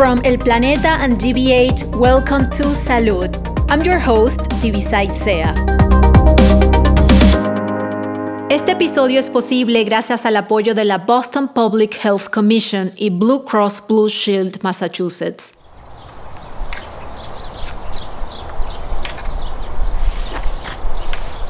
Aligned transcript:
From 0.00 0.22
El 0.24 0.38
Planeta 0.38 0.96
and 1.02 1.20
GBH, 1.20 1.94
welcome 1.94 2.48
to 2.56 2.62
Salud. 2.86 3.36
I'm 3.68 3.82
your 3.82 3.98
host, 3.98 4.40
Tibisay 4.62 5.10
Sea. 5.10 5.52
Este 8.48 8.72
episodio 8.72 9.20
es 9.20 9.28
posible 9.28 9.84
gracias 9.84 10.24
al 10.24 10.36
apoyo 10.38 10.74
de 10.74 10.86
la 10.86 10.96
Boston 10.96 11.48
Public 11.48 12.02
Health 12.02 12.30
Commission 12.30 12.92
y 12.96 13.10
Blue 13.10 13.44
Cross 13.44 13.82
Blue 13.86 14.08
Shield 14.08 14.62
Massachusetts. 14.62 15.52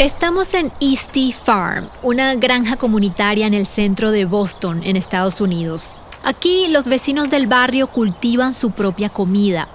Estamos 0.01 0.55
en 0.55 0.73
Eastie 0.81 1.33
Farm, 1.33 1.89
una 2.03 2.35
granja 2.35 2.77
comunitaria 2.77 3.47
en 3.47 3.55
el 3.55 3.67
centro 3.67 4.11
de 4.11 4.25
Boston, 4.25 4.81
en 4.83 4.97
Estados 4.97 5.41
Unidos. 5.41 5.95
Aquí 6.23 6.69
los 6.69 6.87
vecinos 6.87 7.31
del 7.31 7.47
barrio 7.47 7.87
cultivan 7.87 8.53
su 8.53 8.73
propia 8.73 9.09
comida. 9.09 9.69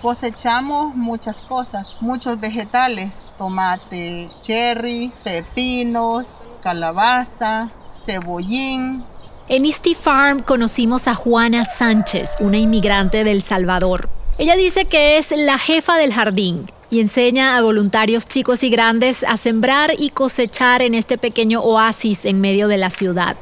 Cosechamos 0.00 0.94
muchas 0.94 1.40
cosas, 1.40 2.00
muchos 2.00 2.38
vegetales, 2.38 3.24
tomate, 3.36 4.30
cherry, 4.42 5.12
pepinos, 5.24 6.44
calabaza, 6.62 7.70
cebollín. 7.92 9.04
En 9.48 9.64
Easty 9.64 9.94
Farm 9.94 10.40
conocimos 10.40 11.08
a 11.08 11.14
Juana 11.14 11.64
Sánchez, 11.64 12.36
una 12.38 12.58
inmigrante 12.58 13.24
del 13.24 13.42
Salvador. 13.42 14.08
Ella 14.38 14.54
dice 14.54 14.84
que 14.84 15.18
es 15.18 15.32
la 15.36 15.58
jefa 15.58 15.96
del 15.96 16.12
jardín 16.12 16.70
y 16.90 17.00
enseña 17.00 17.56
a 17.56 17.60
voluntarios 17.60 18.28
chicos 18.28 18.62
y 18.62 18.70
grandes 18.70 19.24
a 19.24 19.36
sembrar 19.36 19.92
y 19.98 20.10
cosechar 20.10 20.80
en 20.82 20.94
este 20.94 21.18
pequeño 21.18 21.60
oasis 21.60 22.24
en 22.24 22.40
medio 22.40 22.68
de 22.68 22.76
la 22.76 22.90
ciudad. 22.90 23.36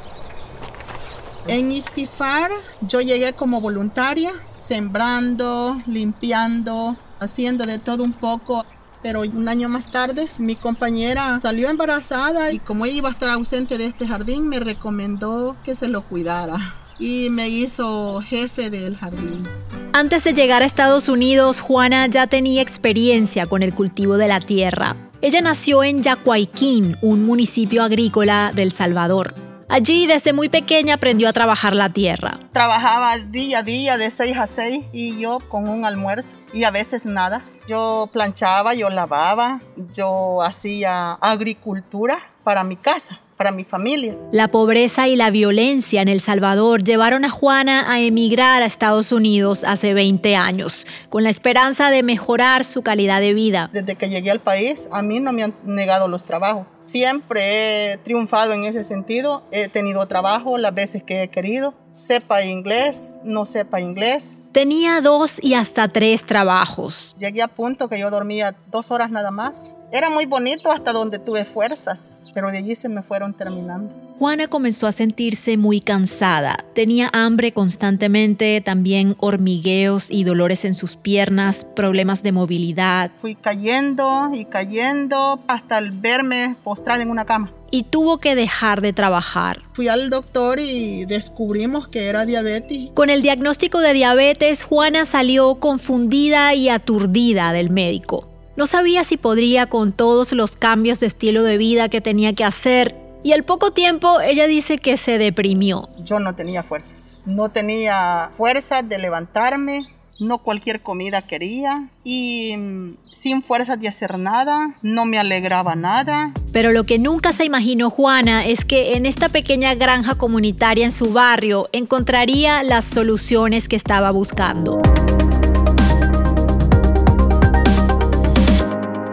En 1.48 1.70
Istifar 1.70 2.50
yo 2.80 3.00
llegué 3.00 3.32
como 3.32 3.60
voluntaria, 3.60 4.32
sembrando, 4.58 5.76
limpiando, 5.86 6.96
haciendo 7.20 7.66
de 7.66 7.78
todo 7.78 8.02
un 8.02 8.12
poco. 8.12 8.64
Pero 9.02 9.20
un 9.20 9.48
año 9.48 9.68
más 9.68 9.88
tarde 9.88 10.26
mi 10.38 10.56
compañera 10.56 11.38
salió 11.40 11.70
embarazada 11.70 12.50
y 12.50 12.58
como 12.58 12.84
ella 12.84 12.96
iba 12.96 13.08
a 13.08 13.12
estar 13.12 13.30
ausente 13.30 13.78
de 13.78 13.86
este 13.86 14.08
jardín 14.08 14.48
me 14.48 14.58
recomendó 14.58 15.56
que 15.62 15.76
se 15.76 15.86
lo 15.86 16.02
cuidara 16.02 16.56
y 16.98 17.30
me 17.30 17.48
hizo 17.48 18.20
jefe 18.22 18.68
del 18.68 18.96
jardín. 18.96 19.44
Antes 19.92 20.24
de 20.24 20.34
llegar 20.34 20.62
a 20.62 20.66
Estados 20.66 21.08
Unidos, 21.08 21.60
Juana 21.60 22.08
ya 22.08 22.26
tenía 22.26 22.60
experiencia 22.60 23.46
con 23.46 23.62
el 23.62 23.72
cultivo 23.72 24.16
de 24.16 24.26
la 24.26 24.40
tierra. 24.40 24.96
Ella 25.22 25.40
nació 25.40 25.84
en 25.84 26.02
Yacuayquín, 26.02 26.96
un 27.02 27.24
municipio 27.24 27.84
agrícola 27.84 28.50
del 28.54 28.72
Salvador. 28.72 29.45
Allí 29.68 30.06
desde 30.06 30.32
muy 30.32 30.48
pequeña 30.48 30.94
aprendió 30.94 31.28
a 31.28 31.32
trabajar 31.32 31.74
la 31.74 31.88
tierra. 31.88 32.38
Trabajaba 32.52 33.18
día 33.18 33.58
a 33.58 33.62
día 33.62 33.98
de 33.98 34.10
6 34.10 34.38
a 34.38 34.46
6 34.46 34.84
y 34.92 35.18
yo 35.18 35.40
con 35.40 35.68
un 35.68 35.84
almuerzo 35.84 36.36
y 36.52 36.64
a 36.64 36.70
veces 36.70 37.04
nada. 37.04 37.42
Yo 37.66 38.08
planchaba, 38.12 38.74
yo 38.74 38.90
lavaba, 38.90 39.60
yo 39.92 40.42
hacía 40.42 41.12
agricultura 41.14 42.20
para 42.44 42.62
mi 42.62 42.76
casa 42.76 43.20
para 43.36 43.52
mi 43.52 43.64
familia. 43.64 44.16
La 44.32 44.48
pobreza 44.48 45.08
y 45.08 45.16
la 45.16 45.30
violencia 45.30 46.02
en 46.02 46.08
El 46.08 46.20
Salvador 46.20 46.82
llevaron 46.82 47.24
a 47.24 47.30
Juana 47.30 47.90
a 47.90 48.00
emigrar 48.00 48.62
a 48.62 48.66
Estados 48.66 49.12
Unidos 49.12 49.64
hace 49.64 49.94
20 49.94 50.36
años, 50.36 50.86
con 51.08 51.22
la 51.22 51.30
esperanza 51.30 51.90
de 51.90 52.02
mejorar 52.02 52.64
su 52.64 52.82
calidad 52.82 53.20
de 53.20 53.34
vida. 53.34 53.70
Desde 53.72 53.96
que 53.96 54.08
llegué 54.08 54.30
al 54.30 54.40
país, 54.40 54.88
a 54.90 55.02
mí 55.02 55.20
no 55.20 55.32
me 55.32 55.42
han 55.42 55.54
negado 55.64 56.08
los 56.08 56.24
trabajos. 56.24 56.66
Siempre 56.80 57.92
he 57.92 57.96
triunfado 57.98 58.52
en 58.52 58.64
ese 58.64 58.84
sentido. 58.84 59.44
He 59.50 59.68
tenido 59.68 60.06
trabajo 60.06 60.58
las 60.58 60.74
veces 60.74 61.02
que 61.02 61.22
he 61.22 61.28
querido 61.28 61.74
sepa 61.96 62.44
inglés, 62.44 63.16
no 63.24 63.46
sepa 63.46 63.80
inglés. 63.80 64.38
Tenía 64.52 65.00
dos 65.00 65.42
y 65.42 65.54
hasta 65.54 65.88
tres 65.88 66.24
trabajos. 66.24 67.16
Llegué 67.18 67.42
a 67.42 67.48
punto 67.48 67.88
que 67.88 67.98
yo 67.98 68.10
dormía 68.10 68.54
dos 68.70 68.90
horas 68.90 69.10
nada 69.10 69.30
más. 69.30 69.76
Era 69.90 70.10
muy 70.10 70.26
bonito 70.26 70.70
hasta 70.70 70.92
donde 70.92 71.18
tuve 71.18 71.44
fuerzas, 71.44 72.22
pero 72.34 72.50
de 72.50 72.58
allí 72.58 72.74
se 72.74 72.88
me 72.88 73.02
fueron 73.02 73.34
terminando. 73.34 73.94
Juana 74.18 74.48
comenzó 74.48 74.86
a 74.86 74.92
sentirse 74.92 75.58
muy 75.58 75.80
cansada. 75.80 76.64
Tenía 76.74 77.10
hambre 77.12 77.52
constantemente, 77.52 78.62
también 78.62 79.14
hormigueos 79.18 80.10
y 80.10 80.24
dolores 80.24 80.64
en 80.64 80.72
sus 80.72 80.96
piernas, 80.96 81.66
problemas 81.76 82.22
de 82.22 82.32
movilidad. 82.32 83.10
Fui 83.20 83.34
cayendo 83.34 84.30
y 84.32 84.46
cayendo 84.46 85.40
hasta 85.48 85.76
el 85.76 85.90
verme 85.90 86.56
postrada 86.64 87.02
en 87.02 87.10
una 87.10 87.26
cama. 87.26 87.52
Y 87.70 87.84
tuvo 87.84 88.18
que 88.18 88.34
dejar 88.34 88.80
de 88.80 88.92
trabajar. 88.92 89.62
Fui 89.72 89.88
al 89.88 90.08
doctor 90.10 90.60
y 90.60 91.04
descubrimos 91.04 91.88
que 91.88 92.06
era 92.06 92.24
diabetes. 92.24 92.90
Con 92.94 93.10
el 93.10 93.22
diagnóstico 93.22 93.80
de 93.80 93.92
diabetes, 93.92 94.62
Juana 94.64 95.04
salió 95.04 95.56
confundida 95.56 96.54
y 96.54 96.68
aturdida 96.68 97.52
del 97.52 97.70
médico. 97.70 98.28
No 98.56 98.66
sabía 98.66 99.04
si 99.04 99.16
podría 99.16 99.66
con 99.66 99.92
todos 99.92 100.32
los 100.32 100.56
cambios 100.56 101.00
de 101.00 101.06
estilo 101.08 101.42
de 101.42 101.58
vida 101.58 101.88
que 101.88 102.00
tenía 102.00 102.32
que 102.32 102.44
hacer 102.44 102.94
y 103.26 103.32
al 103.32 103.42
poco 103.42 103.72
tiempo 103.72 104.20
ella 104.20 104.46
dice 104.46 104.78
que 104.78 104.96
se 104.96 105.18
deprimió. 105.18 105.88
Yo 105.98 106.20
no 106.20 106.36
tenía 106.36 106.62
fuerzas, 106.62 107.20
no 107.26 107.50
tenía 107.50 108.30
fuerzas 108.36 108.88
de 108.88 108.98
levantarme, 108.98 109.88
no 110.18 110.38
cualquier 110.38 110.80
comida 110.80 111.22
quería 111.22 111.88
y 112.04 112.56
mm, 112.56 112.96
sin 113.10 113.42
fuerzas 113.42 113.80
de 113.80 113.88
hacer 113.88 114.18
nada, 114.18 114.74
no 114.82 115.04
me 115.04 115.18
alegraba 115.18 115.74
nada. 115.74 116.32
Pero 116.52 116.72
lo 116.72 116.84
que 116.84 116.98
nunca 116.98 117.32
se 117.32 117.44
imaginó 117.44 117.90
Juana 117.90 118.46
es 118.46 118.64
que 118.64 118.96
en 118.96 119.06
esta 119.06 119.28
pequeña 119.28 119.74
granja 119.74 120.14
comunitaria 120.14 120.84
en 120.84 120.92
su 120.92 121.12
barrio 121.12 121.68
encontraría 121.72 122.62
las 122.62 122.84
soluciones 122.84 123.68
que 123.68 123.76
estaba 123.76 124.10
buscando. 124.10 124.80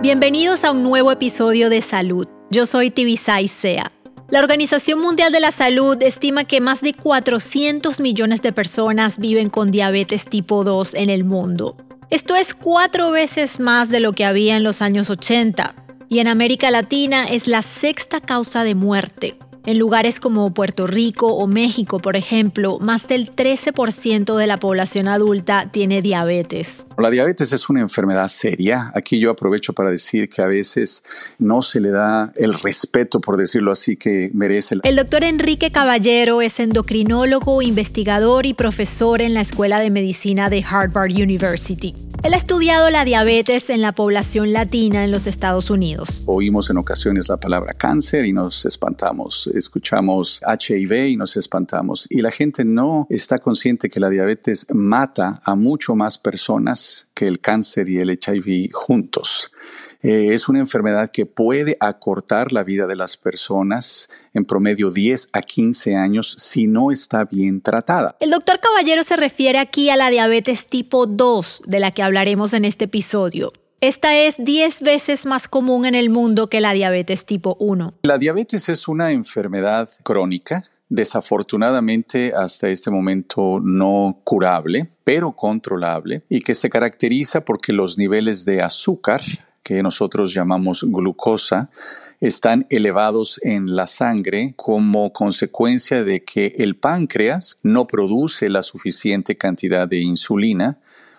Bienvenidos 0.02 0.66
a 0.66 0.72
un 0.72 0.84
nuevo 0.84 1.12
episodio 1.12 1.70
de 1.70 1.81
Salud. 1.81 2.28
Yo 2.50 2.66
soy 2.66 2.91
Tibisay 2.91 3.47
Sea. 3.47 3.91
La 4.33 4.39
Organización 4.39 4.99
Mundial 4.99 5.31
de 5.31 5.39
la 5.39 5.51
Salud 5.51 5.95
estima 6.01 6.44
que 6.44 6.59
más 6.59 6.81
de 6.81 6.95
400 6.95 7.99
millones 7.99 8.41
de 8.41 8.51
personas 8.51 9.19
viven 9.19 9.51
con 9.51 9.69
diabetes 9.69 10.25
tipo 10.25 10.63
2 10.63 10.95
en 10.95 11.11
el 11.11 11.23
mundo. 11.23 11.77
Esto 12.09 12.35
es 12.35 12.55
cuatro 12.55 13.11
veces 13.11 13.59
más 13.59 13.89
de 13.89 13.99
lo 13.99 14.13
que 14.13 14.25
había 14.25 14.57
en 14.57 14.63
los 14.63 14.81
años 14.81 15.11
80 15.11 15.75
y 16.09 16.17
en 16.17 16.27
América 16.27 16.72
Latina 16.72 17.25
es 17.25 17.45
la 17.45 17.61
sexta 17.61 18.22
causa 18.22 18.63
de 18.63 18.73
muerte. 18.73 19.35
En 19.66 19.79
lugares 19.79 20.19
como 20.19 20.53
Puerto 20.53 20.88
Rico 20.88 21.28
o 21.28 21.47
México, 21.47 22.00
por 22.00 22.18
ejemplo, 22.18 22.79
más 22.79 23.07
del 23.07 23.31
13% 23.31 24.35
de 24.35 24.46
la 24.46 24.59
población 24.59 25.07
adulta 25.07 25.69
tiene 25.72 26.01
diabetes. 26.01 26.85
La 26.97 27.09
diabetes 27.09 27.53
es 27.53 27.69
una 27.69 27.79
enfermedad 27.79 28.28
seria. 28.28 28.91
Aquí 28.94 29.19
yo 29.19 29.31
aprovecho 29.31 29.72
para 29.72 29.90
decir 29.90 30.28
que 30.28 30.41
a 30.41 30.47
veces 30.47 31.03
no 31.40 31.62
se 31.62 31.79
le 31.79 31.91
da 31.91 32.34
el 32.35 32.53
respeto, 32.53 33.22
por 33.22 33.38
decirlo 33.38 33.72
así, 33.72 33.96
que 33.96 34.31
merece. 34.34 34.75
El 34.84 34.97
doctor 34.97 35.23
Enrique 35.23 35.72
Caballero 35.72 36.41
es 36.41 36.59
endocrinólogo, 36.59 37.62
investigador 37.62 38.46
y 38.46 38.53
profesor 38.53 39.22
en 39.22 39.34
la 39.34 39.40
Escuela 39.40 39.79
de 39.79 39.90
Medicina 39.91 40.50
de 40.50 40.62
Harvard 40.69 41.12
University. 41.12 41.96
Él 42.23 42.34
ha 42.34 42.38
estudiado 42.38 42.89
la 42.89 43.03
diabetes 43.03 43.69
en 43.69 43.81
la 43.81 43.91
población 43.91 44.53
latina 44.53 45.03
en 45.03 45.11
los 45.11 45.28
Estados 45.28 45.69
Unidos. 45.69 46.23
Oímos 46.25 46.69
en 46.69 46.78
ocasiones 46.78 47.28
la 47.28 47.35
palabra 47.35 47.73
cáncer 47.73 48.23
y 48.23 48.31
nos 48.31 48.66
espantamos. 48.66 49.51
Escuchamos 49.53 50.41
HIV 50.41 51.09
y 51.09 51.17
nos 51.17 51.35
espantamos. 51.35 52.07
Y 52.09 52.19
la 52.19 52.31
gente 52.31 52.63
no 52.63 53.07
está 53.09 53.39
consciente 53.39 53.89
que 53.89 54.00
la 54.00 54.09
diabetes 54.09 54.67
mata 54.73 55.41
a 55.44 55.56
mucho 55.56 55.97
más 55.97 56.17
personas 56.17 57.07
que 57.13 57.28
el 57.28 57.41
cáncer 57.41 57.89
y 57.89 58.00
el 58.00 58.11
HIV 58.11 58.72
juntos. 58.72 59.51
Eh, 60.03 60.34
es 60.34 60.50
una 60.50 60.59
enfermedad 60.59 61.09
que 61.12 61.25
puede 61.25 61.78
acortar 61.80 62.52
la 62.52 62.66
vida 62.66 62.88
de 62.88 62.97
las 62.97 63.16
personas 63.16 64.09
en 64.34 64.44
promedio 64.44 64.91
10 64.91 65.30
a 65.31 65.41
15 65.41 65.96
años 65.96 66.36
si 66.38 66.68
no 66.68 66.91
está 66.91 67.24
bien 67.24 67.62
tratada. 67.62 68.18
El 68.19 68.30
doctor 68.30 68.59
Caballero 68.59 69.03
se 69.03 69.16
refiere 69.16 69.59
aquí 69.59 69.90
a 69.90 69.96
la 69.96 70.09
diabetes 70.09 70.68
tipo 70.68 71.08
2, 71.08 71.61
de 71.66 71.79
la 71.79 71.91
que 71.91 72.03
hablaremos 72.03 72.52
en 72.52 72.66
este 72.66 72.85
episodio. 72.85 73.53
Esta 73.79 74.17
es 74.17 74.35
10 74.40 74.82
veces 74.82 75.26
más 75.26 75.47
común 75.47 75.85
en 75.85 75.96
el 75.96 76.09
mundo 76.09 76.49
que 76.49 76.59
la 76.59 76.73
diabetes 76.73 77.26
tipo 77.26 77.56
1. 77.61 77.94
La 78.03 78.17
diabetes 78.17 78.67
es 78.67 78.90
una 78.90 79.11
enfermedad 79.11 79.90
crónica 80.03 80.66
desafortunadamente 80.90 82.34
hasta 82.35 82.70
este 82.70 82.91
momento 82.91 83.59
no 83.64 84.20
curable, 84.23 84.90
pero 85.03 85.32
controlable, 85.32 86.23
y 86.29 86.41
que 86.41 86.53
se 86.53 86.70
caracteriza 86.70 87.44
porque 87.44 87.73
los 87.73 87.97
niveles 87.97 88.46
de 88.46 88.61
azúcar 88.61 89.22
que 89.63 89.81
nosotros 89.81 90.33
llamamos 90.33 90.83
glucosa, 90.83 91.69
están 92.19 92.65
elevados 92.69 93.39
en 93.43 93.75
la 93.75 93.87
sangre 93.87 94.53
como 94.55 95.11
consecuencia 95.11 96.03
de 96.03 96.23
que 96.23 96.53
el 96.57 96.75
páncreas 96.75 97.59
no 97.63 97.87
produce 97.87 98.49
la 98.49 98.61
suficiente 98.61 99.35
cantidad 99.35 99.87
de 99.87 99.99
insulina 99.99 100.77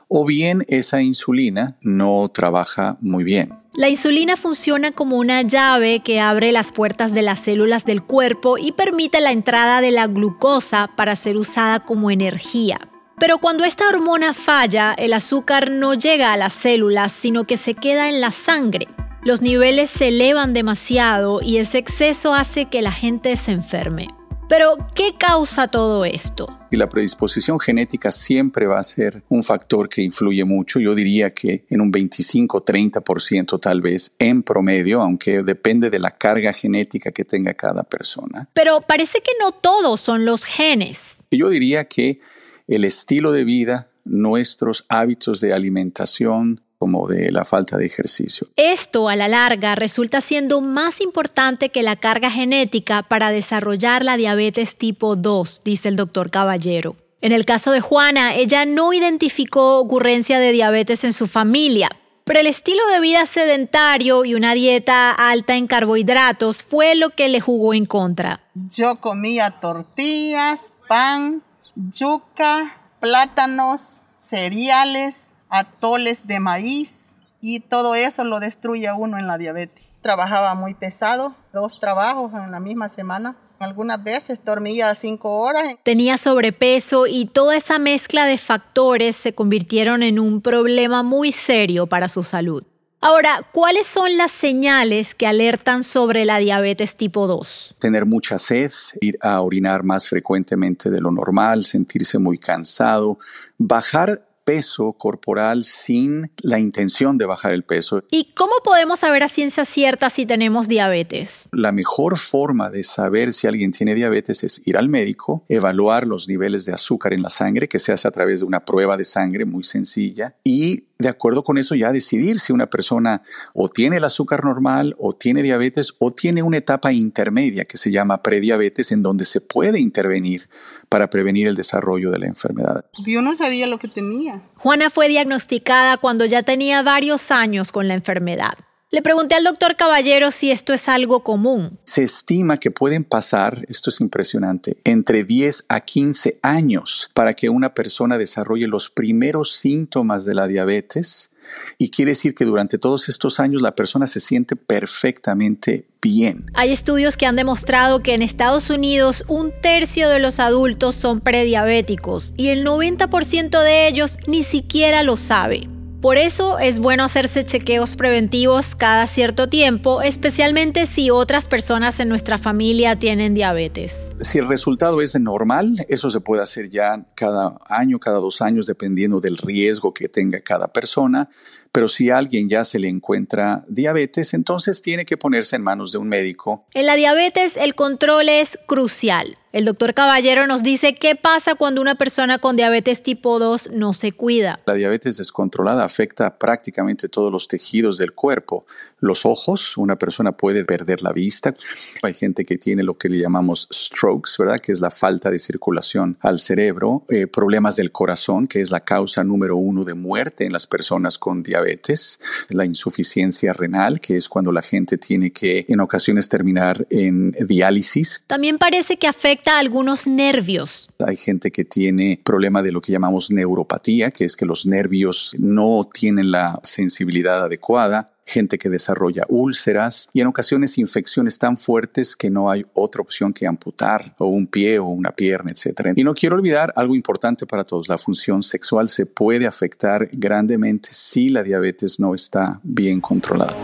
o 0.09 0.25
bien 0.25 0.65
esa 0.69 1.03
insulina 1.03 1.77
no 1.83 2.31
trabaja 2.33 2.97
muy 3.01 3.25
bien. 3.25 3.53
La 3.75 3.89
insulina 3.89 4.37
funciona 4.37 4.93
como 4.93 5.19
una 5.19 5.43
llave 5.43 6.01
que 6.01 6.21
abre 6.21 6.53
las 6.53 6.71
puertas 6.71 7.13
de 7.13 7.23
las 7.23 7.41
células 7.41 7.85
del 7.85 8.03
cuerpo 8.03 8.57
y 8.57 8.73
permite 8.73 9.21
la 9.21 9.33
entrada 9.33 9.81
de 9.81 9.91
la 9.91 10.07
glucosa 10.07 10.91
para 10.97 11.17
ser 11.17 11.37
usada 11.37 11.81
como 11.81 12.11
energía. 12.11 12.79
Pero 13.19 13.39
cuando 13.39 13.65
esta 13.65 13.89
hormona 13.89 14.35
falla, 14.35 14.93
el 14.93 15.13
azúcar 15.13 15.71
no 15.71 15.95
llega 15.95 16.33
a 16.33 16.37
las 16.37 16.53
células, 16.53 17.13
sino 17.13 17.45
que 17.45 17.57
se 17.57 17.75
queda 17.75 18.09
en 18.09 18.21
la 18.21 18.33
sangre. 18.33 18.89
Los 19.23 19.41
niveles 19.41 19.89
se 19.89 20.09
elevan 20.09 20.53
demasiado 20.53 21.41
y 21.41 21.59
ese 21.59 21.79
exceso 21.79 22.35
hace 22.35 22.67
que 22.67 22.83
la 22.83 22.93
gente 22.93 23.37
se 23.37 23.53
enferme. 23.53 24.09
Pero, 24.49 24.77
¿qué 24.95 25.15
causa 25.19 25.69
todo 25.69 26.05
esto? 26.05 26.59
Y 26.71 26.77
la 26.77 26.89
predisposición 26.89 27.59
genética 27.59 28.13
siempre 28.13 28.67
va 28.67 28.79
a 28.79 28.83
ser 28.83 29.23
un 29.29 29.43
factor 29.43 29.89
que 29.89 30.03
influye 30.03 30.45
mucho. 30.45 30.81
Yo 30.81 30.95
diría 30.95 31.33
que 31.33 31.65
en 31.71 31.81
un 31.81 31.91
25-30% 31.91 33.59
tal 33.61 33.81
vez 33.81 34.15
en 34.19 34.43
promedio, 34.43 35.01
aunque 35.01 35.43
depende 35.43 35.89
de 35.89 35.99
la 35.99 36.11
carga 36.11 36.53
genética 36.53 37.11
que 37.11 37.25
tenga 37.25 37.55
cada 37.55 37.85
persona. 37.85 38.51
Pero 38.53 38.83
parece 38.83 39.21
que 39.21 39.33
no 39.41 39.53
todos 39.53 40.01
son 40.01 40.27
los 40.27 40.45
genes. 40.45 41.17
Yo 41.31 41.49
diría 41.49 41.85
que 41.85 42.21
el 42.67 42.85
estilo 42.85 43.33
de 43.33 43.45
vida, 43.45 43.89
nuestros 44.05 44.85
hábitos 44.89 45.41
de 45.41 45.53
alimentación, 45.53 46.61
como 46.79 47.09
de 47.09 47.31
la 47.33 47.45
falta 47.45 47.79
de 47.79 47.87
ejercicio. 47.87 48.49
Esto 48.57 49.09
a 49.09 49.17
la 49.17 49.29
larga 49.29 49.75
resulta 49.75 50.21
siendo 50.21 50.61
más 50.61 51.01
importante 51.01 51.71
que 51.71 51.83
la 51.83 51.97
carga 51.97 52.31
genética 52.31 53.03
para 53.03 53.31
desarrollar 53.31 54.05
la 54.05 54.17
diabetes 54.17 54.77
tipo 54.77 55.17
2, 55.17 55.63
dice 55.65 55.89
el 55.89 55.97
doctor 55.97 56.31
Caballero. 56.31 56.97
En 57.23 57.33
el 57.33 57.47
caso 57.47 57.73
de 57.73 57.81
Juana, 57.81 58.35
ella 58.35 58.67
no 58.67 58.93
identificó 58.93 59.79
ocurrencia 59.79 60.39
de 60.39 60.53
diabetes 60.53 61.05
en 61.05 61.15
su 61.15 61.27
familia, 61.27 61.89
pero 62.25 62.41
el 62.41 62.47
estilo 62.47 62.87
de 62.89 63.01
vida 63.01 63.25
sedentario 63.25 64.27
y 64.27 64.35
una 64.35 64.53
dieta 64.53 65.11
alta 65.11 65.57
en 65.57 65.67
carbohidratos 65.67 66.63
fue 66.63 66.97
lo 66.97 67.09
que 67.09 67.31
le 67.31 67.41
jugó 67.41 67.73
en 67.73 67.87
contra. 67.87 68.43
Yo 68.55 69.01
comía 69.01 69.59
tortillas, 69.61 70.75
pan, 70.87 71.43
yuca, 71.77 72.81
plátanos, 73.01 74.05
cereales, 74.19 75.35
atoles 75.49 76.27
de 76.27 76.41
maíz 76.41 77.17
y 77.41 77.61
todo 77.61 77.95
eso 77.95 78.25
lo 78.25 78.41
destruye 78.41 78.89
a 78.89 78.95
uno 78.95 79.19
en 79.19 79.27
la 79.27 79.39
diabetes. 79.39 79.85
Trabajaba 80.03 80.55
muy 80.55 80.75
pesado, 80.75 81.35
dos 81.53 81.79
trabajos 81.79 82.33
en 82.35 82.51
la 82.51 82.61
misma 82.61 82.89
semana. 82.89 83.37
Algunas 83.59 84.03
veces 84.03 84.39
dormía 84.45 84.95
cinco 84.95 85.39
horas. 85.39 85.77
Tenía 85.83 86.19
sobrepeso 86.19 87.07
y 87.07 87.27
toda 87.27 87.57
esa 87.57 87.79
mezcla 87.79 88.27
de 88.27 88.37
factores 88.37 89.17
se 89.17 89.35
convirtieron 89.35 90.03
en 90.03 90.19
un 90.19 90.43
problema 90.43 91.03
muy 91.03 91.33
serio 91.33 91.87
para 91.87 92.09
su 92.09 92.23
salud. 92.23 92.65
Ahora, 93.07 93.43
¿cuáles 93.53 93.87
son 93.87 94.17
las 94.17 94.31
señales 94.31 95.15
que 95.15 95.27
alertan 95.27 95.83
sobre 95.83 96.25
la 96.25 96.39
diabetes 96.39 96.97
tipo 96.97 97.27
2? 97.27 97.75
Tener 97.79 98.07
mucha 98.07 98.39
sed, 98.39 98.73
ir 99.03 99.19
a 99.21 99.43
orinar 99.43 99.83
más 99.83 100.09
frecuentemente 100.09 100.89
de 100.89 101.03
lo 101.03 101.11
normal, 101.11 101.67
sentirse 101.67 102.19
muy 102.19 102.39
cansado, 102.39 103.19
bajar 103.59 104.27
peso 104.45 104.93
corporal 104.93 105.65
sin 105.65 106.31
la 106.43 106.59
intención 106.59 107.19
de 107.19 107.27
bajar 107.27 107.53
el 107.53 107.65
peso. 107.65 108.03
¿Y 108.11 108.33
cómo 108.35 108.53
podemos 108.63 109.01
saber 109.01 109.23
a 109.23 109.29
ciencia 109.29 109.65
cierta 109.65 110.11
si 110.11 110.27
tenemos 110.27 110.69
diabetes? 110.69 111.49
La 111.53 111.73
mejor 111.73 112.19
forma 112.19 112.71
de 112.71 112.85
saber 112.85 113.33
si 113.33 113.47
alguien 113.47 113.73
tiene 113.73 113.95
diabetes 113.95 114.45
es 114.45 114.63
ir 114.65 114.77
al 114.77 114.89
médico, 114.89 115.45
evaluar 115.49 116.07
los 116.07 116.29
niveles 116.29 116.65
de 116.65 116.73
azúcar 116.73 117.13
en 117.13 117.23
la 117.23 117.31
sangre, 117.31 117.69
que 117.69 117.79
se 117.79 117.93
hace 117.93 118.09
a 118.09 118.13
través 118.13 118.41
de 118.41 118.47
una 118.47 118.65
prueba 118.65 118.97
de 118.97 119.05
sangre 119.05 119.45
muy 119.45 119.65
sencilla, 119.65 120.37
y 120.45 120.85
de 121.05 121.11
acuerdo 121.11 121.45
con 121.45 121.59
eso 121.59 121.75
ya 121.75 121.93
decidir 121.93 122.39
si 122.41 122.53
una 122.55 122.71
persona 122.71 123.23
o 123.53 123.69
tiene 123.69 123.99
el 123.99 124.05
azúcar 124.05 124.43
normal 124.43 124.97
o 124.99 125.13
tiene 125.13 125.43
diabetes 125.43 125.95
o 125.99 126.15
tiene 126.15 126.43
una 126.43 126.57
etapa 126.57 126.93
intermedia 126.95 127.67
que 127.67 127.77
se 127.77 127.91
llama 127.91 128.23
prediabetes 128.23 128.91
en 128.91 129.03
donde 129.03 129.27
se 129.27 129.43
puede 129.43 129.81
intervenir 129.81 130.49
para 130.89 131.11
prevenir 131.11 131.47
el 131.47 131.57
desarrollo 131.57 132.11
de 132.11 132.21
la 132.21 132.27
enfermedad. 132.27 132.87
Yo 133.07 133.21
no 133.21 133.35
sabía 133.35 133.67
lo 133.67 133.79
que 133.79 133.89
tenía. 133.89 134.41
Juana 134.57 134.89
fue 134.89 135.09
diagnosticada 135.09 135.99
cuando 135.99 136.25
ya 136.25 136.43
tenía 136.43 136.83
varios 136.83 137.31
años 137.31 137.71
con 137.71 137.87
la 137.87 137.95
enfermedad. 137.95 138.55
Le 138.95 139.03
pregunté 139.03 139.35
al 139.35 139.43
doctor 139.43 139.75
Caballero 139.75 140.31
si 140.31 140.53
esto 140.53 140.73
es 140.73 140.89
algo 140.89 141.25
común. 141.25 141.81
Se 141.83 142.05
estima 142.05 142.59
que 142.59 142.71
pueden 142.71 143.03
pasar, 143.03 143.67
esto 143.69 143.91
es 143.91 144.01
impresionante, 144.01 144.77
entre 144.85 145.25
10 145.25 145.65
a 145.69 145.81
15 145.81 146.39
años 146.43 147.11
para 147.13 147.35
que 147.35 147.49
una 147.49 147.75
persona 147.75 148.19
desarrolle 148.19 148.69
los 148.69 148.91
primeros 148.91 149.57
síntomas 149.57 150.25
de 150.25 150.35
la 150.35 150.47
diabetes 150.47 151.33
y 151.77 151.91
quiere 151.91 152.13
decir 152.13 152.37
que 152.37 152.45
durante 152.45 152.79
todos 152.79 153.09
estos 153.09 153.41
años 153.41 153.63
la 153.63 153.75
persona 153.75 154.07
se 154.07 154.21
siente 154.21 154.55
perfectamente 154.55 155.87
bien. 156.01 156.47
Hay 156.55 156.71
estudios 156.71 157.17
que 157.17 157.27
han 157.27 157.35
demostrado 157.35 158.01
que 158.01 158.15
en 158.15 158.23
Estados 158.23 158.71
Unidos 158.71 159.25
un 159.27 159.53
tercio 159.61 160.09
de 160.09 160.21
los 160.21 160.39
adultos 160.39 160.95
son 160.95 161.21
prediabéticos 161.21 162.33
y 162.37 162.51
el 162.51 162.65
90% 162.65 163.61
de 163.61 163.89
ellos 163.89 164.19
ni 164.29 164.45
siquiera 164.45 165.03
lo 165.03 165.17
sabe. 165.17 165.69
Por 166.05 166.19
eso 166.19 166.59
es 166.59 166.81
bueno 166.81 167.03
hacerse 167.03 167.47
chequeos 167.47 167.97
preventivos 167.97 168.75
cada 168.75 169.07
cierto 169.07 169.49
tiempo, 169.49 170.03
especialmente 170.03 170.85
si 170.85 171.09
otras 171.09 171.49
personas 171.49 171.99
en 171.99 172.11
nuestra 172.11 172.37
familia 172.37 172.97
tienen 172.97 173.33
diabetes. 173.33 174.13
Si 174.21 174.37
el 174.37 174.47
resultado 174.47 175.01
es 175.01 175.19
normal, 175.19 175.77
eso 175.89 176.11
se 176.11 176.21
puede 176.21 176.43
hacer 176.43 176.69
ya 176.69 177.07
cada 177.15 177.59
año, 177.71 177.99
cada 177.99 178.19
dos 178.19 178.43
años, 178.43 178.67
dependiendo 178.67 179.19
del 179.19 179.39
riesgo 179.39 179.95
que 179.95 180.11
tenga 180.11 180.43
cada 180.43 180.69
persona. 180.69 181.31
Pero 181.73 181.89
si 181.89 182.11
a 182.11 182.19
alguien 182.19 182.51
ya 182.51 182.65
se 182.65 182.79
le 182.79 182.91
encuentra 182.91 183.65
diabetes, 183.67 184.35
entonces 184.35 184.83
tiene 184.83 185.07
que 185.07 185.17
ponerse 185.17 185.57
en 185.57 185.63
manos 185.63 185.91
de 185.91 185.97
un 185.97 186.09
médico. 186.09 186.67
En 186.75 186.85
la 186.85 186.97
diabetes 186.97 187.57
el 187.57 187.75
control 187.75 188.29
es 188.29 188.59
crucial. 188.67 189.39
El 189.55 189.67
doctor 189.67 189.95
Caballero 189.95 190.49
nos 190.49 190.65
dice 190.65 190.97
qué 190.97 191.15
pasa 191.15 191.55
cuando 191.55 191.81
una 191.81 191.95
persona 191.95 192.41
con 192.41 192.57
diabetes 192.57 193.05
tipo 193.05 193.39
2 193.39 193.71
no 193.71 193.93
se 193.93 194.11
cuida. 194.11 194.59
La 194.67 194.75
diabetes 194.75 195.17
descontrolada 195.17 195.85
afecta 195.85 196.41
prácticamente 196.41 197.09
todos 197.09 197.31
los 197.31 197.47
tejidos 197.47 197.97
del 197.97 198.15
cuerpo. 198.15 198.67
Los 198.99 199.25
ojos, 199.25 199.77
una 199.77 199.97
persona 199.97 200.33
puede 200.33 200.65
perder 200.65 201.03
la 201.03 201.13
vista. 201.13 201.55
Hay 202.03 202.15
gente 202.15 202.45
que 202.45 202.59
tiene 202.59 202.83
lo 202.83 202.99
que 202.99 203.09
le 203.09 203.19
llamamos 203.19 203.69
strokes, 203.73 204.33
¿verdad? 204.41 204.59
Que 204.59 204.73
es 204.73 204.81
la 204.81 204.91
falta 204.91 205.31
de 205.31 205.39
circulación 205.39 206.19
al 206.21 206.41
cerebro. 206.41 207.05
Eh, 207.09 207.29
problemas 207.29 207.77
del 207.77 207.93
corazón, 207.93 208.49
que 208.49 208.61
es 208.61 208.73
la 208.73 208.81
causa 208.81 209.23
número 209.23 209.57
uno 209.57 209.85
de 209.85 209.95
muerte 209.95 210.47
en 210.47 210.53
las 210.53 210.67
personas 210.67 211.17
con 211.17 211.45
diabetes. 211.45 212.19
La 212.49 212.65
insuficiencia 212.65 213.53
renal, 213.53 214.01
que 214.01 214.17
es 214.17 214.29
cuando 214.29 214.51
la 214.51 214.63
gente 214.63 214.99
tiene 214.99 215.31
que 215.31 215.65
en 215.69 215.79
ocasiones 215.79 216.29
terminar 216.29 216.85
en 216.91 217.31
diálisis. 217.47 218.25
También 218.27 218.59
parece 218.59 218.97
que 218.97 219.07
afecta 219.07 219.44
algunos 219.47 220.07
nervios. 220.07 220.89
Hay 221.05 221.17
gente 221.17 221.51
que 221.51 221.65
tiene 221.65 222.21
problema 222.25 222.63
de 222.63 222.73
lo 222.73 222.81
que 222.81 222.93
llamamos 222.93 223.31
neuropatía, 223.31 224.11
que 224.11 224.25
es 224.25 224.37
que 224.37 224.47
los 224.47 224.67
nervios 224.67 225.35
no 225.39 225.87
tienen 225.93 226.31
la 226.31 226.61
sensibilidad 226.63 227.45
adecuada 227.45 228.11
gente 228.27 228.59
que 228.59 228.69
desarrolla 228.69 229.25
úlceras 229.29 230.09
y 230.13 230.21
en 230.21 230.27
ocasiones 230.27 230.79
infecciones 230.79 231.39
tan 231.39 231.57
fuertes 231.57 232.17
que 232.17 232.31
no 232.31 232.51
hay 232.51 232.65
otra 232.75 233.03
opción 233.03 233.33
que 233.33 233.47
amputar 233.47 234.15
o 234.19 234.27
un 234.27 234.47
pie 234.47 234.79
o 234.79 234.87
una 234.87 235.13
pierna, 235.13 235.51
etc. 235.51 235.93
Y 235.95 236.05
no 236.05 236.15
quiero 236.15 236.37
olvidar 236.37 236.73
algo 236.77 236.95
importante 236.95 237.47
para 237.47 237.65
todos, 237.65 237.89
la 237.89 237.99
función 237.99 238.43
sexual 238.43 238.89
se 238.89 239.07
puede 239.07 239.47
afectar 239.47 240.09
grandemente 240.13 240.89
si 240.93 241.29
la 241.29 241.43
diabetes 241.43 242.01
no 242.01 242.15
está 242.15 242.61
bien 242.63 243.01
controlada. 243.01 243.55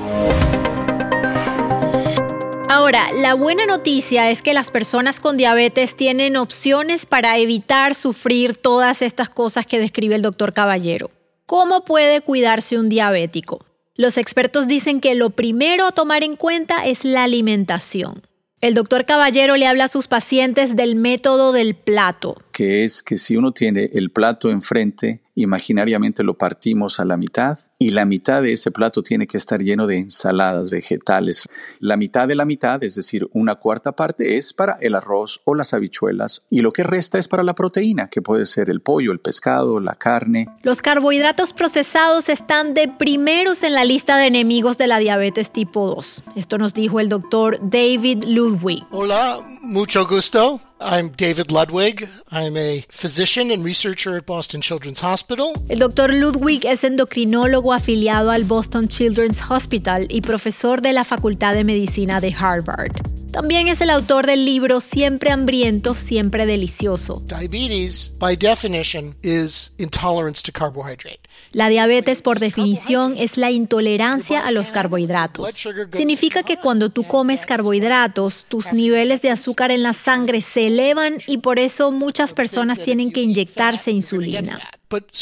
Ahora, 2.72 3.10
la 3.12 3.34
buena 3.34 3.66
noticia 3.66 4.30
es 4.30 4.42
que 4.42 4.54
las 4.54 4.70
personas 4.70 5.18
con 5.18 5.36
diabetes 5.36 5.96
tienen 5.96 6.36
opciones 6.36 7.04
para 7.04 7.36
evitar 7.36 7.96
sufrir 7.96 8.54
todas 8.54 9.02
estas 9.02 9.28
cosas 9.28 9.66
que 9.66 9.80
describe 9.80 10.14
el 10.14 10.22
doctor 10.22 10.52
Caballero. 10.52 11.10
¿Cómo 11.46 11.84
puede 11.84 12.20
cuidarse 12.20 12.78
un 12.78 12.88
diabético? 12.88 13.66
Los 13.96 14.16
expertos 14.16 14.68
dicen 14.68 15.00
que 15.00 15.16
lo 15.16 15.30
primero 15.30 15.84
a 15.84 15.90
tomar 15.90 16.22
en 16.22 16.36
cuenta 16.36 16.86
es 16.86 17.04
la 17.04 17.24
alimentación. 17.24 18.22
El 18.60 18.74
doctor 18.74 19.04
Caballero 19.04 19.56
le 19.56 19.66
habla 19.66 19.84
a 19.84 19.88
sus 19.88 20.06
pacientes 20.06 20.76
del 20.76 20.94
método 20.94 21.50
del 21.50 21.74
plato. 21.74 22.36
Que 22.52 22.84
es 22.84 23.02
que 23.02 23.18
si 23.18 23.36
uno 23.36 23.50
tiene 23.50 23.90
el 23.94 24.12
plato 24.12 24.48
enfrente, 24.48 25.22
imaginariamente 25.42 26.23
lo 26.23 26.35
partimos 26.35 27.00
a 27.00 27.04
la 27.04 27.16
mitad 27.16 27.59
y 27.82 27.92
la 27.92 28.04
mitad 28.04 28.42
de 28.42 28.52
ese 28.52 28.70
plato 28.70 29.02
tiene 29.02 29.26
que 29.26 29.38
estar 29.38 29.62
lleno 29.62 29.87
de 29.87 29.97
ensaladas, 29.97 30.68
vegetales. 30.68 31.49
La 31.78 31.97
mitad 31.97 32.28
de 32.28 32.35
la 32.35 32.44
mitad, 32.44 32.85
es 32.85 32.94
decir, 32.94 33.26
una 33.32 33.54
cuarta 33.54 33.92
parte, 33.92 34.37
es 34.37 34.52
para 34.52 34.76
el 34.82 34.94
arroz 34.94 35.40
o 35.47 35.54
las 35.54 35.73
habichuelas 35.73 36.47
y 36.50 36.61
lo 36.61 36.73
que 36.73 36.82
resta 36.82 37.18
es 37.18 37.26
para 37.26 37.42
la 37.42 37.54
proteína, 37.54 38.09
que 38.09 38.20
puede 38.20 38.44
ser 38.44 38.68
el 38.68 38.82
pollo, 38.82 39.12
el 39.12 39.20
pescado, 39.20 39.80
la 39.80 39.94
carne. 39.94 40.47
Los 40.62 40.82
carbohidratos 40.82 41.54
procesados 41.54 42.28
están 42.28 42.75
de 42.75 42.87
primeros 42.87 43.62
en 43.62 43.73
la 43.73 43.87
lista 43.87 44.18
de 44.18 44.26
enemigos 44.26 44.76
de 44.76 44.87
la 44.87 44.99
diabetes 44.99 45.50
tipo 45.50 45.87
2. 45.94 46.23
Esto 46.37 46.59
nos 46.59 46.75
dijo 46.75 47.00
el 47.00 47.09
doctor 47.09 47.59
David 47.62 48.25
Ludwig. 48.26 48.85
Hola, 48.90 49.38
mucho 49.62 50.06
gusto. 50.06 50.61
I'm 50.82 51.10
David 51.10 51.52
Ludwig. 51.52 52.08
I'm 52.32 52.56
a 52.56 52.87
physician 52.88 53.50
and 53.50 53.62
researcher 53.62 54.16
at 54.16 54.25
Boston 54.25 54.62
Children's 54.62 55.02
Hospital. 55.02 55.52
El 55.68 55.78
doctor 55.78 56.14
Ludwig 56.14 56.64
es 56.64 56.84
endocrinólogo 56.84 57.75
afiliado 57.75 58.30
al 58.30 58.44
Boston 58.44 58.88
Children's 58.88 59.42
Hospital 59.50 60.06
y 60.08 60.22
profesor 60.22 60.80
de 60.80 60.94
la 60.94 61.04
Facultad 61.04 61.52
de 61.52 61.64
Medicina 61.64 62.22
de 62.22 62.32
Harvard. 62.32 63.19
También 63.32 63.68
es 63.68 63.80
el 63.80 63.90
autor 63.90 64.26
del 64.26 64.44
libro 64.44 64.80
Siempre 64.80 65.30
hambriento, 65.30 65.94
siempre 65.94 66.46
delicioso. 66.46 67.22
Diabetes, 67.26 68.12
by 68.18 68.37
definition, 68.37 69.14
is 69.22 69.72
intolerance 69.78 70.42
to 70.42 70.50
carbohydrate. 70.52 71.20
La 71.52 71.68
diabetes, 71.68 72.22
por 72.22 72.40
definición, 72.40 73.14
es 73.16 73.37
la 73.37 73.52
intolerancia 73.52 74.40
a 74.40 74.50
los 74.50 74.72
carbohidratos. 74.72 75.50
Significa 75.92 76.42
que 76.42 76.56
cuando 76.56 76.90
tú 76.90 77.04
comes 77.04 77.46
carbohidratos, 77.46 78.46
tus 78.49 78.72
niveles 78.72 79.22
de 79.22 79.30
azúcar 79.30 79.70
en 79.70 79.84
la 79.84 79.92
sangre 79.92 80.40
se 80.40 80.66
elevan 80.66 81.18
y 81.26 81.38
por 81.38 81.60
eso 81.60 81.92
muchas 81.92 82.34
personas 82.34 82.80
tienen 82.80 83.12
que 83.12 83.22
inyectarse 83.22 83.92
insulina. 83.92 84.60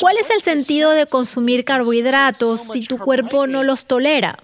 ¿Cuál 0.00 0.16
es 0.16 0.30
el 0.30 0.40
sentido 0.42 0.92
de 0.92 1.04
consumir 1.04 1.62
carbohidratos 1.66 2.60
si 2.72 2.86
tu 2.86 2.96
cuerpo 2.96 3.46
no 3.46 3.62
los 3.62 3.84
tolera? 3.84 4.38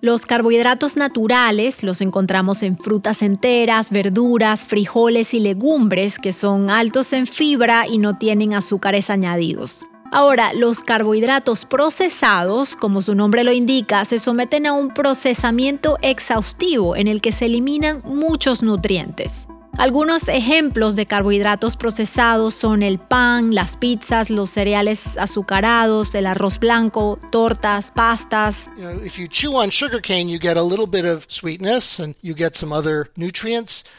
Los 0.00 0.24
carbohidratos 0.24 0.96
naturales 0.96 1.82
los 1.82 2.00
encontramos 2.00 2.13
en 2.62 2.78
frutas 2.78 3.22
enteras, 3.22 3.90
verduras, 3.90 4.66
frijoles 4.66 5.34
y 5.34 5.40
legumbres 5.40 6.18
que 6.20 6.32
son 6.32 6.70
altos 6.70 7.12
en 7.12 7.26
fibra 7.26 7.88
y 7.88 7.98
no 7.98 8.16
tienen 8.16 8.54
azúcares 8.54 9.10
añadidos. 9.10 9.84
Ahora, 10.12 10.52
los 10.52 10.80
carbohidratos 10.80 11.64
procesados, 11.64 12.76
como 12.76 13.02
su 13.02 13.16
nombre 13.16 13.42
lo 13.42 13.50
indica, 13.50 14.04
se 14.04 14.20
someten 14.20 14.64
a 14.66 14.72
un 14.72 14.94
procesamiento 14.94 15.98
exhaustivo 16.02 16.94
en 16.94 17.08
el 17.08 17.20
que 17.20 17.32
se 17.32 17.46
eliminan 17.46 18.00
muchos 18.04 18.62
nutrientes. 18.62 19.48
Algunos 19.76 20.28
ejemplos 20.28 20.94
de 20.94 21.04
carbohidratos 21.06 21.76
procesados 21.76 22.54
son 22.54 22.82
el 22.82 22.98
pan, 22.98 23.54
las 23.54 23.76
pizzas, 23.76 24.30
los 24.30 24.50
cereales 24.50 25.18
azucarados, 25.18 26.14
el 26.14 26.26
arroz 26.26 26.60
blanco, 26.60 27.18
tortas, 27.32 27.90
pastas. 27.90 28.70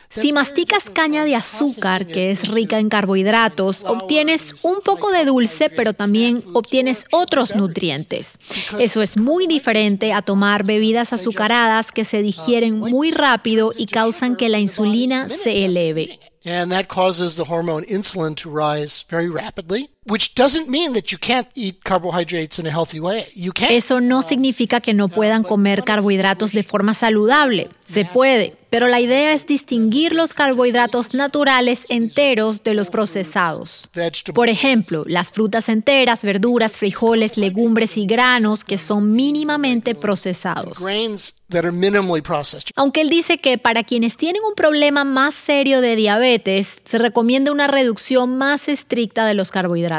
Si 0.09 0.31
masticas 0.31 0.89
caña 0.89 1.25
de 1.25 1.35
azúcar, 1.35 2.07
que 2.07 2.31
es 2.31 2.47
rica 2.47 2.79
en 2.79 2.87
carbohidratos, 2.87 3.83
obtienes 3.83 4.63
un 4.63 4.79
poco 4.81 5.11
de 5.11 5.25
dulce, 5.25 5.69
pero 5.69 5.93
también 5.93 6.41
obtienes 6.53 7.03
otros 7.11 7.53
nutrientes. 7.53 8.39
Eso 8.79 9.01
es 9.01 9.17
muy 9.17 9.45
diferente 9.45 10.13
a 10.13 10.21
tomar 10.21 10.63
bebidas 10.63 11.11
azucaradas 11.11 11.91
que 11.91 12.05
se 12.05 12.21
digieren 12.21 12.79
muy 12.79 13.11
rápido 13.11 13.71
y 13.75 13.87
causan 13.87 14.37
que 14.37 14.47
la 14.47 14.59
insulina 14.59 15.27
se 15.27 15.64
eleve. 15.65 16.17
And 16.43 16.71
that 16.71 16.87
causes 16.87 17.35
the 17.35 17.45
hormone 17.45 17.83
insulin 17.85 18.35
to 18.37 18.49
rise 18.49 19.03
very 19.09 19.29
rapidly. 19.29 19.89
Which 20.07 20.35
doesn't 20.35 20.69
mean 20.69 20.93
that 20.93 21.11
you 21.11 21.17
can't 21.17 21.47
eat 21.55 21.83
carbohydrates 21.83 22.59
in 22.59 22.67
a 22.67 22.69
healthy 22.69 22.99
way. 22.99 23.25
You 23.33 23.51
can. 23.51 23.71
Eso 23.71 24.01
no 24.01 24.21
significa 24.21 24.79
que 24.79 24.93
no 24.93 25.07
puedan 25.07 25.41
comer 25.41 25.83
carbohidratos 25.83 26.51
de 26.51 26.61
forma 26.61 26.93
saludable. 26.93 27.69
Se 27.83 28.05
puede, 28.05 28.55
pero 28.69 28.87
la 28.87 28.99
idea 28.99 29.33
es 29.33 29.47
distinguir 29.47 30.13
los 30.13 30.33
carbohidratos 30.33 31.13
naturales 31.13 31.85
enteros 31.89 32.63
de 32.63 32.73
los 32.73 32.89
procesados. 32.89 33.89
Por 34.33 34.49
ejemplo, 34.49 35.05
las 35.07 35.31
frutas 35.31 35.69
enteras, 35.69 36.23
verduras, 36.23 36.73
frijoles, 36.73 37.37
legumbres 37.37 37.97
y 37.97 38.05
granos 38.05 38.65
que 38.65 38.77
son 38.77 39.13
mínimamente 39.13 39.95
procesados. 39.95 40.79
Aunque 42.75 43.01
él 43.01 43.09
dice 43.09 43.37
que 43.37 43.57
para 43.57 43.83
quienes 43.83 44.17
tienen 44.17 44.41
un 44.43 44.55
problema 44.55 45.03
más 45.03 45.35
serio 45.35 45.79
de 45.79 45.95
diabetes, 45.95 46.81
se 46.83 46.97
recomienda 46.97 47.51
una 47.51 47.67
reducción 47.67 48.37
más 48.37 48.67
estricta 48.67 49.25
de 49.25 49.35
los 49.35 49.51
carbohidratos. 49.51 49.94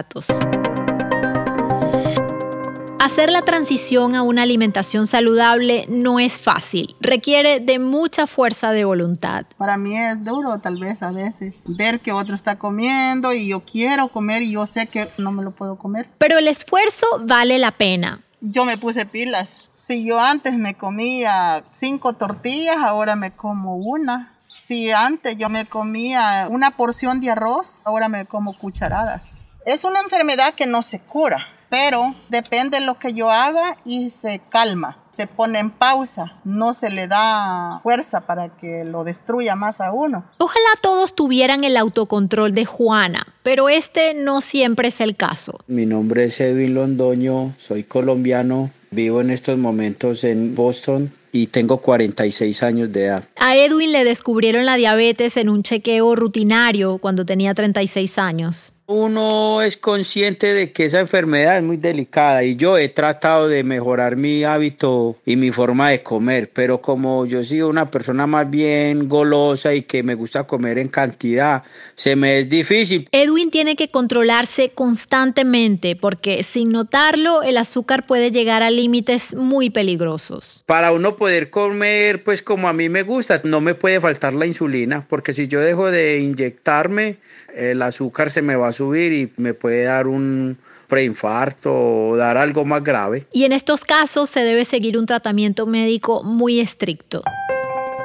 Hacer 3.07 3.31
la 3.31 3.43
transición 3.43 4.17
a 4.17 4.23
una 4.23 4.43
alimentación 4.43 5.07
saludable 5.07 5.87
no 5.89 6.19
es 6.19 6.41
fácil, 6.41 6.97
requiere 7.01 7.61
de 7.61 7.79
mucha 7.79 8.27
fuerza 8.27 8.73
de 8.73 8.85
voluntad. 8.85 9.47
Para 9.57 9.77
mí 9.77 9.97
es 9.97 10.25
duro 10.25 10.59
tal 10.59 10.81
vez 10.81 11.05
a 11.05 11.13
veces 11.13 11.55
ver 11.65 12.01
que 12.01 12.11
otro 12.11 12.35
está 12.35 12.57
comiendo 12.57 13.33
y 13.33 13.47
yo 13.47 13.61
quiero 13.61 14.09
comer 14.09 14.43
y 14.43 14.51
yo 14.53 14.67
sé 14.67 14.89
que 14.89 15.09
no 15.19 15.31
me 15.31 15.45
lo 15.45 15.53
puedo 15.53 15.77
comer. 15.77 16.09
Pero 16.19 16.37
el 16.39 16.49
esfuerzo 16.49 17.07
vale 17.21 17.61
la 17.61 17.71
pena. 17.71 18.23
Yo 18.41 18.65
me 18.65 18.77
puse 18.77 19.07
pilas. 19.07 19.69
Si 19.73 20.05
yo 20.05 20.19
antes 20.19 20.59
me 20.59 20.75
comía 20.75 21.63
cinco 21.71 22.15
tortillas, 22.15 22.79
ahora 22.79 23.15
me 23.15 23.31
como 23.31 23.77
una. 23.77 24.35
Si 24.53 24.91
antes 24.91 25.37
yo 25.37 25.49
me 25.49 25.67
comía 25.67 26.49
una 26.51 26.73
porción 26.73 27.21
de 27.21 27.31
arroz, 27.31 27.83
ahora 27.85 28.09
me 28.09 28.27
como 28.27 28.59
cucharadas. 28.59 29.47
Es 29.67 29.83
una 29.83 29.99
enfermedad 29.99 30.55
que 30.55 30.65
no 30.65 30.81
se 30.85 31.01
cura, 31.01 31.49
pero 31.69 32.15
depende 32.29 32.79
de 32.79 32.87
lo 32.87 33.01
que 33.01 33.15
yo 33.15 33.31
haga 33.31 33.79
y 33.85 34.11
se 34.11 34.41
calma, 34.49 34.97
se 35.11 35.27
pone 35.27 35.59
en 35.59 35.71
pausa, 35.71 36.37
no 36.45 36.73
se 36.73 36.89
le 36.89 37.09
da 37.09 37.81
fuerza 37.83 38.29
para 38.29 38.51
que 38.57 38.85
lo 38.85 39.03
destruya 39.03 39.57
más 39.57 39.81
a 39.81 39.91
uno. 39.91 40.25
Ojalá 40.39 40.69
todos 40.81 41.17
tuvieran 41.17 41.65
el 41.65 41.77
autocontrol 41.77 42.55
de 42.55 42.65
Juana, 42.65 43.27
pero 43.43 43.69
este 43.69 44.15
no 44.15 44.41
siempre 44.41 44.87
es 44.87 45.01
el 45.01 45.17
caso. 45.17 45.59
Mi 45.67 45.85
nombre 45.85 46.27
es 46.27 46.39
Edwin 46.39 46.75
Londoño, 46.75 47.57
soy 47.59 47.83
colombiano, 47.83 48.71
vivo 48.93 49.21
en 49.21 49.31
estos 49.31 49.59
momentos 49.59 50.23
en 50.23 50.55
Boston 50.55 51.13
y 51.33 51.49
tengo 51.49 51.79
46 51.79 52.63
años 52.63 52.93
de 52.93 53.07
edad. 53.07 53.25
A 53.35 53.57
Edwin 53.57 53.91
le 53.91 54.05
descubrieron 54.05 54.65
la 54.65 54.77
diabetes 54.77 55.37
en 55.37 55.49
un 55.49 55.65
chequeo 55.65 56.15
rutinario 56.15 56.99
cuando 56.99 57.27
tenía 57.27 57.53
36 57.53 58.17
años 58.21 58.76
uno 58.87 59.63
es 59.63 59.77
consciente 59.77 60.55
de 60.55 60.71
que 60.71 60.85
esa 60.85 61.01
enfermedad 61.01 61.57
es 61.57 61.63
muy 61.63 61.77
delicada 61.77 62.45
y 62.45 62.55
yo 62.55 62.79
he 62.79 62.89
tratado 62.89 63.49
de 63.49 63.65
mejorar 63.65 64.17
mi 64.17 64.45
hábito 64.45 65.17
y 65.27 65.35
mi 65.37 65.51
forma 65.51 65.91
de 65.91 66.03
comer, 66.03 66.51
pero 66.53 66.81
como 66.81 67.27
yo 67.27 67.43
soy 67.43 67.63
una 67.63 67.91
persona 67.91 68.29
más 68.29 68.49
bien 68.49 69.09
golosa 69.09 69.75
y 69.75 69.83
que 69.83 70.05
me 70.05 70.15
gusta 70.15 70.45
comer 70.45 70.79
en 70.79 70.89
cantidad, 70.89 71.65
se 71.97 72.15
me 72.15 72.39
es 72.39 72.49
difícil. 72.49 73.09
Edwin 73.11 73.51
tiene 73.51 73.75
que 73.75 73.91
controlarse 73.91 74.71
constantemente 74.71 75.97
porque 75.97 76.45
sin 76.45 76.71
notarlo 76.71 77.43
el 77.43 77.57
azúcar 77.57 78.07
puede 78.07 78.31
llegar 78.31 78.63
a 78.63 78.71
límites 78.71 79.35
muy 79.35 79.69
peligrosos. 79.71 80.63
Para 80.67 80.93
uno 80.93 81.17
poder 81.17 81.51
comer 81.51 82.23
pues 82.23 82.41
como 82.41 82.69
a 82.69 82.73
mí 82.73 82.89
me 82.89 83.03
gusta, 83.03 83.41
no 83.43 83.61
me 83.61 83.75
puede 83.75 84.01
faltar 84.01 84.33
la 84.33 84.47
insulina 84.47 85.05
porque 85.09 85.33
si 85.33 85.49
yo 85.49 85.59
dejo 85.61 85.91
de 85.91 86.21
inyectarme, 86.21 87.19
el 87.57 87.83
azúcar 87.83 88.31
se 88.31 88.43
me 88.43 88.57
va 88.57 88.69
a 88.69 88.73
subir 88.73 89.13
y 89.13 89.33
me 89.37 89.55
puede 89.55 89.85
dar 89.85 90.07
un 90.07 90.59
preinfarto 90.87 91.73
o 91.75 92.17
dar 92.17 92.37
algo 92.37 92.65
más 92.65 92.83
grave. 92.85 93.27
Y 93.33 93.45
en 93.45 93.53
estos 93.53 93.85
casos 93.85 94.31
se 94.31 94.41
debe 94.41 94.65
seguir 94.65 94.99
un 94.99 95.07
tratamiento 95.07 95.67
médico 95.67 96.23
muy 96.23 96.61
estricto. 96.61 97.23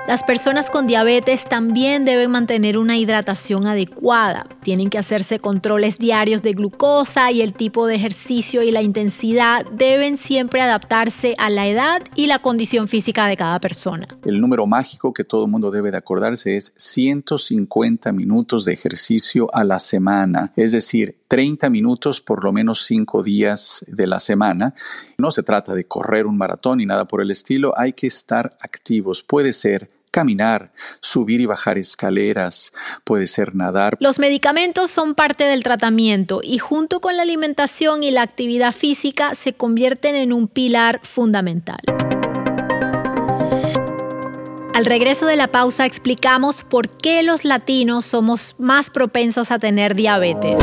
Las 0.07 0.23
personas 0.23 0.71
con 0.71 0.87
diabetes 0.87 1.45
también 1.45 2.05
deben 2.05 2.31
mantener 2.31 2.79
una 2.79 2.97
hidratación 2.97 3.67
adecuada. 3.67 4.47
Tienen 4.63 4.89
que 4.89 4.97
hacerse 4.97 5.39
controles 5.39 5.99
diarios 5.99 6.41
de 6.41 6.53
glucosa 6.53 7.31
y 7.31 7.41
el 7.41 7.53
tipo 7.53 7.85
de 7.85 7.95
ejercicio 7.95 8.63
y 8.63 8.71
la 8.71 8.81
intensidad 8.81 9.63
deben 9.71 10.17
siempre 10.17 10.61
adaptarse 10.61 11.35
a 11.37 11.51
la 11.51 11.67
edad 11.67 12.01
y 12.15 12.25
la 12.25 12.39
condición 12.39 12.87
física 12.87 13.27
de 13.27 13.37
cada 13.37 13.59
persona. 13.59 14.07
El 14.25 14.41
número 14.41 14.65
mágico 14.65 15.13
que 15.13 15.23
todo 15.23 15.45
el 15.45 15.51
mundo 15.51 15.69
debe 15.69 15.91
de 15.91 15.97
acordarse 15.97 16.57
es 16.57 16.73
150 16.77 18.11
minutos 18.11 18.65
de 18.65 18.73
ejercicio 18.73 19.53
a 19.53 19.63
la 19.63 19.77
semana, 19.77 20.51
es 20.55 20.71
decir, 20.71 21.20
30 21.31 21.69
minutos 21.69 22.19
por 22.19 22.43
lo 22.43 22.51
menos 22.51 22.83
5 22.83 23.23
días 23.23 23.85
de 23.87 24.05
la 24.05 24.19
semana. 24.19 24.73
No 25.17 25.31
se 25.31 25.43
trata 25.43 25.73
de 25.73 25.85
correr 25.85 26.25
un 26.25 26.35
maratón 26.35 26.79
ni 26.79 26.85
nada 26.85 27.05
por 27.05 27.21
el 27.21 27.31
estilo, 27.31 27.71
hay 27.77 27.93
que 27.93 28.05
estar 28.05 28.49
activos. 28.59 29.23
Puede 29.23 29.53
ser 29.53 29.87
caminar, 30.11 30.73
subir 30.99 31.39
y 31.39 31.45
bajar 31.45 31.77
escaleras, 31.77 32.73
puede 33.05 33.27
ser 33.27 33.55
nadar. 33.55 33.95
Los 34.01 34.19
medicamentos 34.19 34.91
son 34.91 35.15
parte 35.15 35.45
del 35.45 35.63
tratamiento 35.63 36.41
y 36.43 36.57
junto 36.57 36.99
con 36.99 37.15
la 37.15 37.23
alimentación 37.23 38.03
y 38.03 38.11
la 38.11 38.23
actividad 38.23 38.73
física 38.73 39.33
se 39.33 39.53
convierten 39.53 40.15
en 40.15 40.33
un 40.33 40.49
pilar 40.49 40.99
fundamental. 41.01 41.79
Al 44.73 44.83
regreso 44.83 45.27
de 45.27 45.37
la 45.37 45.47
pausa 45.47 45.85
explicamos 45.85 46.65
por 46.65 46.93
qué 46.93 47.23
los 47.23 47.45
latinos 47.45 48.03
somos 48.03 48.55
más 48.59 48.89
propensos 48.89 49.49
a 49.51 49.59
tener 49.59 49.95
diabetes. 49.95 50.57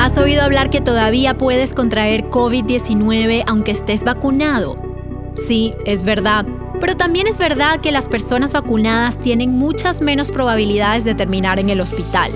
¿Has 0.00 0.16
oído 0.16 0.42
hablar 0.42 0.70
que 0.70 0.80
todavía 0.80 1.36
puedes 1.36 1.74
contraer 1.74 2.30
COVID-19 2.30 3.44
aunque 3.46 3.72
estés 3.72 4.02
vacunado? 4.02 4.78
Sí, 5.46 5.74
es 5.84 6.04
verdad. 6.04 6.46
Pero 6.80 6.96
también 6.96 7.26
es 7.26 7.36
verdad 7.36 7.80
que 7.82 7.92
las 7.92 8.08
personas 8.08 8.54
vacunadas 8.54 9.18
tienen 9.18 9.58
muchas 9.58 10.00
menos 10.00 10.30
probabilidades 10.30 11.04
de 11.04 11.14
terminar 11.14 11.58
en 11.58 11.68
el 11.68 11.82
hospital. 11.82 12.32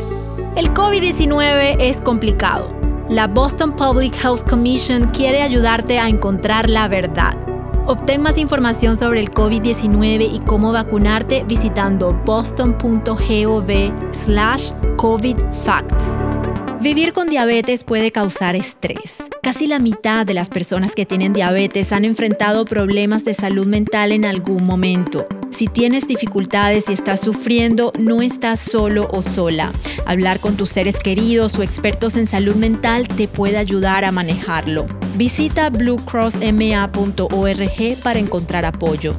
El 0.57 0.75
COVID-19 0.75 1.77
es 1.79 2.03
complicado. 2.03 2.71
La 3.09 3.29
Boston 3.29 3.75
Public 3.75 4.15
Health 4.23 4.47
Commission 4.47 5.09
quiere 5.09 5.41
ayudarte 5.41 5.99
a 5.99 6.11
encontrar 6.11 6.69
la 6.69 6.87
verdad. 6.87 7.35
Obtén 7.87 8.21
más 8.21 8.37
información 8.37 8.95
sobre 8.95 9.21
el 9.21 9.31
COVID-19 9.31 10.35
y 10.35 10.41
cómo 10.41 10.71
vacunarte 10.71 11.45
visitando 11.49 12.13
boston.gov 12.27 13.71
slash 14.13 14.71
COVID 14.99 15.37
Vivir 16.85 17.13
con 17.15 17.31
diabetes 17.31 17.83
puede 17.83 18.13
causar 18.13 18.55
estrés. 18.57 19.15
Casi 19.43 19.67
la 19.67 19.79
mitad 19.79 20.27
de 20.27 20.35
las 20.35 20.51
personas 20.51 20.95
que 20.95 21.07
tienen 21.07 21.33
diabetes 21.33 21.93
han 21.93 22.05
enfrentado 22.05 22.67
problemas 22.67 23.25
de 23.25 23.33
salud 23.33 23.67
mental 23.67 24.13
en 24.13 24.27
algún 24.27 24.67
momento. 24.67 25.25
Si 25.51 25.67
tienes 25.67 26.07
dificultades 26.07 26.91
y 26.91 26.93
estás 26.93 27.21
sufriendo, 27.21 27.91
no 27.99 28.21
estás 28.21 28.61
solo 28.61 29.09
o 29.13 29.23
sola. 29.23 29.73
Hablar 30.05 30.41
con 30.41 30.59
tus 30.59 30.69
seres 30.69 30.99
queridos 30.99 31.59
o 31.59 31.63
expertos 31.63 32.17
en 32.17 32.27
salud 32.27 32.57
mental 32.57 33.09
te 33.09 33.29
puede 33.29 33.57
ayudar 33.57 34.05
a 34.05 34.13
manejarlo. 34.13 34.85
Visita 35.17 35.71
bluecrossma.org 35.71 38.03
para 38.03 38.19
encontrar 38.19 38.67
apoyo. 38.67 39.17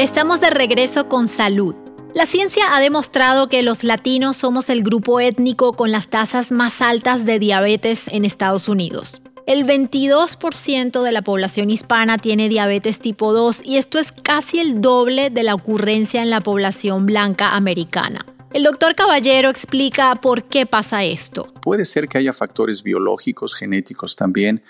Estamos 0.00 0.40
de 0.40 0.48
regreso 0.48 1.10
con 1.10 1.28
salud. 1.28 1.74
La 2.14 2.24
ciencia 2.24 2.74
ha 2.74 2.80
demostrado 2.80 3.50
que 3.50 3.62
los 3.62 3.84
latinos 3.84 4.34
somos 4.34 4.70
el 4.70 4.82
grupo 4.82 5.20
étnico 5.20 5.74
con 5.74 5.92
las 5.92 6.08
tasas 6.08 6.52
más 6.52 6.80
altas 6.80 7.26
de 7.26 7.38
diabetes 7.38 8.08
en 8.08 8.24
Estados 8.24 8.70
Unidos. 8.70 9.20
El 9.46 9.66
22% 9.66 11.02
de 11.02 11.12
la 11.12 11.20
población 11.20 11.68
hispana 11.68 12.16
tiene 12.16 12.48
diabetes 12.48 12.98
tipo 12.98 13.34
2 13.34 13.62
y 13.66 13.76
esto 13.76 13.98
es 13.98 14.10
casi 14.10 14.58
el 14.58 14.80
doble 14.80 15.28
de 15.28 15.42
la 15.42 15.54
ocurrencia 15.54 16.22
en 16.22 16.30
la 16.30 16.40
población 16.40 17.04
blanca 17.04 17.54
americana. 17.54 18.24
El 18.54 18.62
doctor 18.62 18.94
Caballero 18.94 19.50
explica 19.50 20.14
por 20.14 20.44
qué 20.44 20.64
pasa 20.64 21.04
esto. 21.04 21.52
Puede 21.60 21.84
ser 21.84 22.08
que 22.08 22.16
haya 22.16 22.32
factores 22.32 22.82
biológicos, 22.82 23.54
genéticos 23.54 24.16
también, 24.16 24.62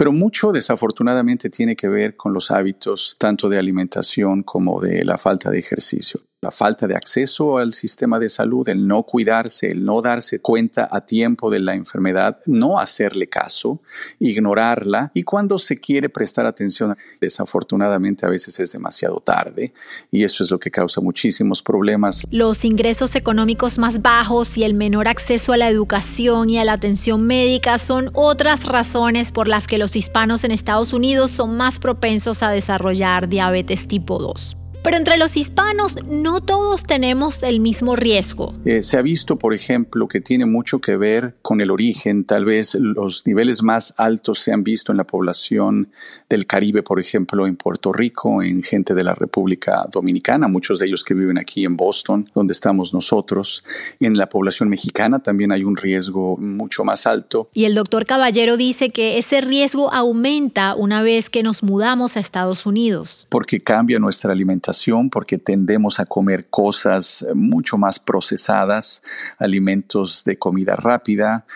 pero 0.00 0.12
mucho 0.12 0.50
desafortunadamente 0.50 1.50
tiene 1.50 1.76
que 1.76 1.86
ver 1.86 2.16
con 2.16 2.32
los 2.32 2.50
hábitos 2.50 3.16
tanto 3.18 3.50
de 3.50 3.58
alimentación 3.58 4.42
como 4.44 4.80
de 4.80 5.04
la 5.04 5.18
falta 5.18 5.50
de 5.50 5.58
ejercicio 5.58 6.22
la 6.42 6.50
falta 6.50 6.86
de 6.86 6.94
acceso 6.94 7.58
al 7.58 7.74
sistema 7.74 8.18
de 8.18 8.30
salud, 8.30 8.66
el 8.70 8.86
no 8.88 9.02
cuidarse, 9.02 9.70
el 9.70 9.84
no 9.84 10.00
darse 10.00 10.40
cuenta 10.40 10.88
a 10.90 11.04
tiempo 11.04 11.50
de 11.50 11.60
la 11.60 11.74
enfermedad, 11.74 12.38
no 12.46 12.78
hacerle 12.78 13.28
caso, 13.28 13.82
ignorarla 14.18 15.10
y 15.12 15.22
cuando 15.22 15.58
se 15.58 15.76
quiere 15.76 16.08
prestar 16.08 16.46
atención, 16.46 16.96
desafortunadamente 17.20 18.24
a 18.24 18.30
veces 18.30 18.58
es 18.58 18.72
demasiado 18.72 19.20
tarde 19.20 19.74
y 20.10 20.24
eso 20.24 20.42
es 20.42 20.50
lo 20.50 20.58
que 20.58 20.70
causa 20.70 21.02
muchísimos 21.02 21.62
problemas. 21.62 22.24
Los 22.30 22.64
ingresos 22.64 23.16
económicos 23.16 23.78
más 23.78 24.00
bajos 24.00 24.56
y 24.56 24.64
el 24.64 24.72
menor 24.72 25.08
acceso 25.08 25.52
a 25.52 25.58
la 25.58 25.68
educación 25.68 26.48
y 26.48 26.58
a 26.58 26.64
la 26.64 26.72
atención 26.72 27.26
médica 27.26 27.76
son 27.76 28.10
otras 28.14 28.64
razones 28.64 29.30
por 29.30 29.46
las 29.46 29.66
que 29.66 29.76
los 29.76 29.94
hispanos 29.94 30.44
en 30.44 30.52
Estados 30.52 30.94
Unidos 30.94 31.30
son 31.30 31.58
más 31.58 31.78
propensos 31.78 32.42
a 32.42 32.50
desarrollar 32.50 33.28
diabetes 33.28 33.86
tipo 33.86 34.18
2. 34.18 34.56
Pero 34.82 34.96
entre 34.96 35.18
los 35.18 35.36
hispanos 35.36 35.98
no 36.06 36.40
todos 36.40 36.84
tenemos 36.84 37.42
el 37.42 37.60
mismo 37.60 37.96
riesgo. 37.96 38.54
Eh, 38.64 38.82
se 38.82 38.96
ha 38.96 39.02
visto, 39.02 39.36
por 39.36 39.52
ejemplo, 39.52 40.08
que 40.08 40.22
tiene 40.22 40.46
mucho 40.46 40.80
que 40.80 40.96
ver 40.96 41.34
con 41.42 41.60
el 41.60 41.70
origen. 41.70 42.24
Tal 42.24 42.46
vez 42.46 42.74
los 42.74 43.26
niveles 43.26 43.62
más 43.62 43.92
altos 43.98 44.38
se 44.38 44.54
han 44.54 44.64
visto 44.64 44.90
en 44.90 44.96
la 44.96 45.04
población 45.04 45.90
del 46.30 46.46
Caribe, 46.46 46.82
por 46.82 46.98
ejemplo, 46.98 47.46
en 47.46 47.56
Puerto 47.56 47.92
Rico, 47.92 48.42
en 48.42 48.62
gente 48.62 48.94
de 48.94 49.04
la 49.04 49.14
República 49.14 49.84
Dominicana, 49.92 50.48
muchos 50.48 50.78
de 50.78 50.86
ellos 50.86 51.04
que 51.04 51.12
viven 51.12 51.36
aquí 51.36 51.66
en 51.66 51.76
Boston, 51.76 52.30
donde 52.34 52.52
estamos 52.52 52.94
nosotros. 52.94 53.62
En 54.00 54.16
la 54.16 54.30
población 54.30 54.70
mexicana 54.70 55.18
también 55.18 55.52
hay 55.52 55.62
un 55.62 55.76
riesgo 55.76 56.38
mucho 56.38 56.84
más 56.84 57.06
alto. 57.06 57.50
Y 57.52 57.64
el 57.64 57.74
doctor 57.74 58.06
Caballero 58.06 58.56
dice 58.56 58.90
que 58.90 59.18
ese 59.18 59.42
riesgo 59.42 59.92
aumenta 59.92 60.74
una 60.74 61.02
vez 61.02 61.28
que 61.28 61.42
nos 61.42 61.62
mudamos 61.62 62.16
a 62.16 62.20
Estados 62.20 62.64
Unidos. 62.64 63.26
Porque 63.28 63.60
cambia 63.60 63.98
nuestra 63.98 64.32
alimentación 64.32 64.69
porque 65.10 65.38
tendemos 65.38 66.00
a 66.00 66.06
comer 66.06 66.48
cosas 66.48 67.26
mucho 67.34 67.76
más 67.78 67.98
procesadas, 67.98 69.02
alimentos 69.38 70.24
de 70.24 70.38
comida 70.38 70.76
rápida. 70.76 71.46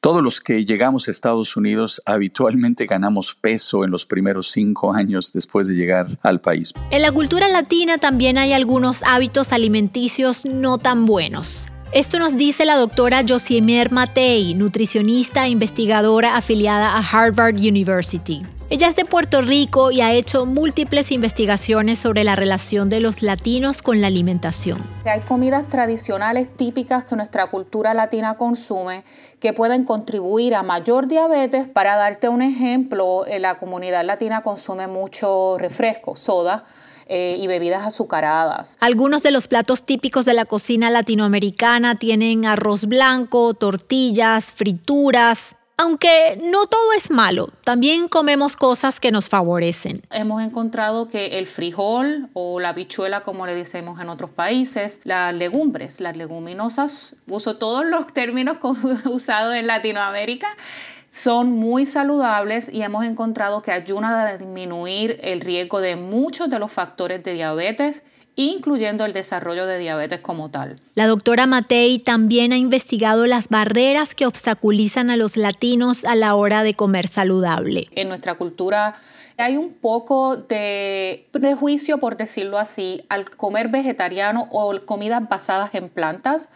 Todos 0.00 0.22
los 0.22 0.40
que 0.40 0.64
llegamos 0.64 1.06
a 1.06 1.10
Estados 1.10 1.56
Unidos 1.56 2.00
habitualmente 2.06 2.86
ganamos 2.86 3.34
peso 3.34 3.84
en 3.84 3.90
los 3.90 4.06
primeros 4.06 4.50
cinco 4.50 4.94
años 4.94 5.30
después 5.32 5.68
de 5.68 5.74
llegar 5.74 6.18
al 6.22 6.40
país. 6.40 6.72
En 6.90 7.02
la 7.02 7.12
cultura 7.12 7.48
latina 7.48 7.98
también 7.98 8.38
hay 8.38 8.54
algunos 8.54 9.02
hábitos 9.02 9.52
alimenticios 9.52 10.46
no 10.46 10.78
tan 10.78 11.04
buenos. 11.04 11.66
Esto 11.92 12.18
nos 12.18 12.36
dice 12.36 12.64
la 12.64 12.76
doctora 12.76 13.24
Josimer 13.28 13.90
Matei, 13.90 14.54
nutricionista 14.54 15.46
e 15.46 15.50
investigadora 15.50 16.36
afiliada 16.36 16.96
a 16.96 17.00
Harvard 17.00 17.56
University. 17.56 18.42
Ella 18.72 18.86
es 18.86 18.94
de 18.94 19.04
Puerto 19.04 19.42
Rico 19.42 19.90
y 19.90 20.00
ha 20.00 20.12
hecho 20.12 20.46
múltiples 20.46 21.10
investigaciones 21.10 21.98
sobre 21.98 22.22
la 22.22 22.36
relación 22.36 22.88
de 22.88 23.00
los 23.00 23.20
latinos 23.20 23.82
con 23.82 24.00
la 24.00 24.06
alimentación. 24.06 24.80
Hay 25.04 25.22
comidas 25.22 25.68
tradicionales 25.68 26.48
típicas 26.56 27.04
que 27.04 27.16
nuestra 27.16 27.50
cultura 27.50 27.94
latina 27.94 28.36
consume 28.36 29.02
que 29.40 29.52
pueden 29.52 29.82
contribuir 29.82 30.54
a 30.54 30.62
mayor 30.62 31.08
diabetes. 31.08 31.66
Para 31.66 31.96
darte 31.96 32.28
un 32.28 32.42
ejemplo, 32.42 33.24
la 33.40 33.58
comunidad 33.58 34.04
latina 34.04 34.42
consume 34.42 34.86
mucho 34.86 35.58
refresco, 35.58 36.14
soda, 36.14 36.62
eh, 37.12 37.38
y 37.40 37.48
bebidas 37.48 37.84
azucaradas. 37.84 38.76
Algunos 38.78 39.24
de 39.24 39.32
los 39.32 39.48
platos 39.48 39.82
típicos 39.82 40.26
de 40.26 40.34
la 40.34 40.44
cocina 40.44 40.90
latinoamericana 40.90 41.98
tienen 41.98 42.46
arroz 42.46 42.86
blanco, 42.86 43.52
tortillas, 43.54 44.52
frituras, 44.52 45.56
aunque 45.80 46.38
no 46.42 46.66
todo 46.66 46.92
es 46.94 47.10
malo, 47.10 47.48
también 47.64 48.06
comemos 48.06 48.54
cosas 48.54 49.00
que 49.00 49.10
nos 49.10 49.30
favorecen. 49.30 50.02
Hemos 50.10 50.42
encontrado 50.42 51.08
que 51.08 51.38
el 51.38 51.46
frijol 51.46 52.28
o 52.34 52.60
la 52.60 52.74
bichuela, 52.74 53.22
como 53.22 53.46
le 53.46 53.54
decimos 53.54 53.98
en 53.98 54.10
otros 54.10 54.28
países, 54.28 55.00
las 55.04 55.34
legumbres, 55.34 56.02
las 56.02 56.18
leguminosas, 56.18 57.16
uso 57.26 57.56
todos 57.56 57.86
los 57.86 58.12
términos 58.12 58.58
usados 59.06 59.54
en 59.54 59.66
Latinoamérica, 59.66 60.48
son 61.10 61.50
muy 61.50 61.86
saludables 61.86 62.68
y 62.68 62.82
hemos 62.82 63.06
encontrado 63.06 63.62
que 63.62 63.72
ayudan 63.72 64.04
a 64.04 64.36
disminuir 64.36 65.18
el 65.22 65.40
riesgo 65.40 65.80
de 65.80 65.96
muchos 65.96 66.50
de 66.50 66.58
los 66.58 66.70
factores 66.70 67.22
de 67.22 67.32
diabetes 67.32 68.02
incluyendo 68.36 69.04
el 69.04 69.12
desarrollo 69.12 69.66
de 69.66 69.78
diabetes 69.78 70.20
como 70.20 70.50
tal. 70.50 70.76
La 70.94 71.06
doctora 71.06 71.46
Matei 71.46 71.98
también 71.98 72.52
ha 72.52 72.58
investigado 72.58 73.26
las 73.26 73.48
barreras 73.48 74.14
que 74.14 74.26
obstaculizan 74.26 75.10
a 75.10 75.16
los 75.16 75.36
latinos 75.36 76.04
a 76.04 76.14
la 76.14 76.34
hora 76.34 76.62
de 76.62 76.74
comer 76.74 77.08
saludable. 77.08 77.88
En 77.92 78.08
nuestra 78.08 78.36
cultura 78.36 78.96
hay 79.36 79.56
un 79.56 79.72
poco 79.74 80.36
de 80.36 81.26
prejuicio, 81.30 81.98
por 81.98 82.16
decirlo 82.16 82.58
así, 82.58 83.04
al 83.08 83.30
comer 83.30 83.68
vegetariano 83.68 84.48
o 84.50 84.78
comidas 84.84 85.28
basadas 85.28 85.74
en 85.74 85.88
plantas 85.88 86.50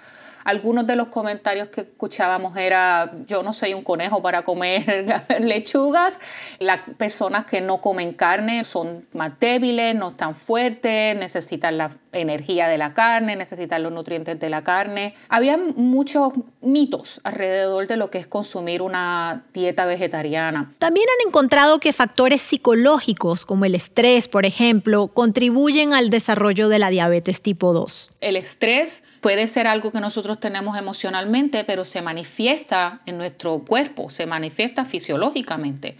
algunos 0.45 0.87
de 0.87 0.95
los 0.95 1.09
comentarios 1.09 1.69
que 1.69 1.81
escuchábamos 1.81 2.57
era, 2.57 3.13
yo 3.27 3.43
no 3.43 3.53
soy 3.53 3.75
un 3.75 3.83
conejo 3.83 4.23
para 4.23 4.43
comer 4.43 5.07
lechugas. 5.41 6.21
Las 6.59 6.81
personas 6.99 7.47
que 7.47 7.61
no 7.61 7.81
comen 7.81 8.13
carne 8.13 8.65
son 8.65 9.07
más 9.13 9.39
débiles, 9.41 9.95
no 9.95 10.11
están 10.11 10.35
fuertes, 10.35 11.17
necesitan 11.17 11.79
la 11.79 11.91
energía 12.15 12.69
de 12.69 12.79
la 12.79 12.95
carne, 12.95 13.37
necesitan 13.37 13.83
los 13.83 13.93
nutrientes 13.93 14.39
de 14.39 14.51
la 14.51 14.63
carne. 14.65 15.15
Había 15.29 15.57
muchos 15.57 16.33
mitos 16.61 17.21
alrededor 17.25 17.87
de 17.87 17.97
lo 17.97 18.11
que 18.11 18.19
es 18.19 18.27
consumir 18.27 18.83
una 18.83 19.45
dieta 19.53 19.85
vegetariana. 19.87 20.73
También 20.79 21.07
han 21.09 21.29
encontrado 21.29 21.79
que 21.81 21.93
factores 21.93 22.41
psicológicos 22.41 23.45
como 23.45 23.65
el 23.65 23.75
estrés, 23.75 24.29
por 24.29 24.47
ejemplo, 24.47 25.09
contribuyen 25.09 25.93
al 25.93 26.11
desarrollo 26.11 26.69
de 26.69 26.79
la 26.79 26.91
diabetes 26.91 27.43
tipo 27.43 27.73
2. 27.73 28.11
El 28.21 28.37
estrés 28.37 29.03
puede 29.21 29.47
ser 29.49 29.67
algo 29.67 29.93
que 29.93 30.01
nosotros 30.01 30.41
tenemos 30.41 30.79
emocionalmente, 30.79 31.65
pero 31.65 31.85
se 31.85 32.03
manifiesta 32.03 33.01
en 33.07 33.19
nuestro 33.19 33.61
cuerpo, 33.61 34.11
se 34.11 34.27
manifiesta 34.27 34.85
fisiológicamente. 34.85 35.97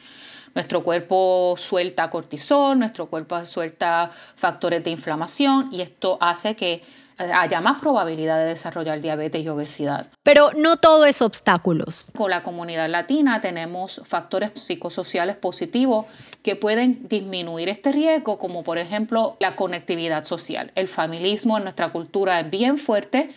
Nuestro 0.55 0.85
cuerpo 0.85 1.57
suelta 1.59 2.09
cortisol, 2.11 2.79
nuestro 2.79 3.07
cuerpo 3.07 3.45
suelta 3.45 4.11
factores 4.37 4.85
de 4.85 4.91
inflamación 4.91 5.69
y 5.73 5.81
esto 5.81 6.17
hace 6.21 6.55
que 6.55 6.83
haya 7.17 7.61
más 7.61 7.81
probabilidad 7.81 8.39
de 8.39 8.47
desarrollar 8.47 9.01
diabetes 9.01 9.45
y 9.45 9.49
obesidad. 9.49 10.09
Pero 10.23 10.51
no 10.57 10.77
todo 10.77 11.05
es 11.07 11.23
obstáculos. 11.23 12.11
Con 12.17 12.31
la 12.31 12.43
comunidad 12.43 12.89
latina 12.89 13.41
tenemos 13.41 14.01
factores 14.05 14.53
psicosociales 14.55 15.37
positivos 15.37 16.07
que 16.43 16.57
pueden 16.57 17.09
disminuir 17.09 17.69
este 17.69 17.93
riesgo, 17.93 18.39
como 18.39 18.63
por 18.63 18.79
ejemplo 18.79 19.37
la 19.41 19.57
conectividad 19.57 20.25
social. 20.25 20.73
El 20.75 20.89
familismo 20.89 21.57
en 21.57 21.65
nuestra 21.65 21.93
cultura 21.93 22.41
es 22.41 22.51
bien 22.51 22.79
fuerte 22.79 23.31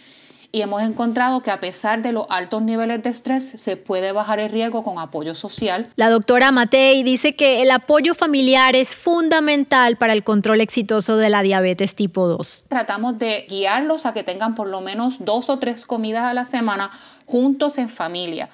y 0.58 0.62
hemos 0.64 0.82
encontrado 0.82 1.42
que 1.42 1.52
a 1.52 1.60
pesar 1.60 2.02
de 2.02 2.12
los 2.12 2.26
altos 2.30 2.64
niveles 2.64 3.04
de 3.04 3.12
estrés 3.12 3.48
se 3.48 3.78
puede 3.78 4.12
bajar 4.12 4.40
el 4.40 4.50
riesgo 4.50 4.84
con 4.84 4.98
apoyo 4.98 5.36
social. 5.36 5.88
La 5.96 6.10
doctora 6.10 6.52
Matei 6.52 7.04
dice 7.04 7.36
que 7.36 7.62
el 7.62 7.70
apoyo 7.70 8.16
familiar 8.16 8.76
es 8.76 8.96
fundamental 8.96 9.98
para 9.98 10.14
el 10.14 10.24
control 10.24 10.62
exitoso 10.62 11.16
de 11.18 11.30
la 11.30 11.44
diabetes 11.44 11.94
tipo 11.94 12.28
2. 12.28 12.66
Tratamos 12.70 13.20
de 13.20 13.46
guiarlos 13.48 14.08
a 14.08 14.14
que 14.14 14.24
tengan 14.24 14.56
por 14.56 14.68
lo 14.68 14.82
menos 14.82 15.24
dos 15.24 15.52
o 15.52 15.60
tres 15.60 15.86
comidas 15.86 16.24
a 16.24 16.34
la 16.34 16.46
semana 16.46 16.90
juntos 17.28 17.78
en 17.78 17.90
familia 17.90 18.50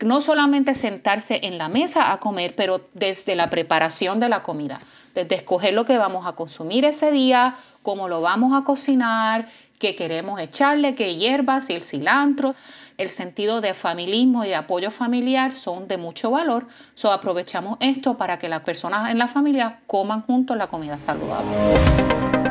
No 0.00 0.20
solamente 0.20 0.74
sentarse 0.74 1.40
en 1.42 1.58
la 1.58 1.68
mesa 1.68 2.12
a 2.12 2.20
comer, 2.20 2.54
pero 2.54 2.82
desde 2.94 3.34
la 3.34 3.50
preparación 3.50 4.20
de 4.20 4.28
la 4.28 4.44
comida, 4.44 4.78
desde 5.12 5.34
escoger 5.34 5.74
lo 5.74 5.84
que 5.84 5.98
vamos 5.98 6.24
a 6.24 6.36
consumir 6.36 6.84
ese 6.84 7.10
día, 7.10 7.56
cómo 7.82 8.06
lo 8.06 8.20
vamos 8.20 8.52
a 8.54 8.62
cocinar, 8.62 9.48
qué 9.78 9.94
queremos 9.94 10.40
echarle, 10.40 10.94
qué 10.94 11.16
hierbas 11.16 11.70
y 11.70 11.74
el 11.74 11.82
cilantro. 11.82 12.54
El 12.96 13.10
sentido 13.10 13.60
de 13.60 13.74
familismo 13.74 14.44
y 14.44 14.48
de 14.48 14.56
apoyo 14.56 14.90
familiar 14.90 15.52
son 15.52 15.86
de 15.86 15.98
mucho 15.98 16.30
valor. 16.32 16.66
So 16.94 17.12
aprovechamos 17.12 17.78
esto 17.80 18.16
para 18.16 18.38
que 18.38 18.48
las 18.48 18.60
personas 18.60 19.10
en 19.10 19.18
la 19.18 19.28
familia 19.28 19.80
coman 19.86 20.22
juntos 20.22 20.56
la 20.56 20.66
comida 20.66 20.98
saludable. 20.98 22.47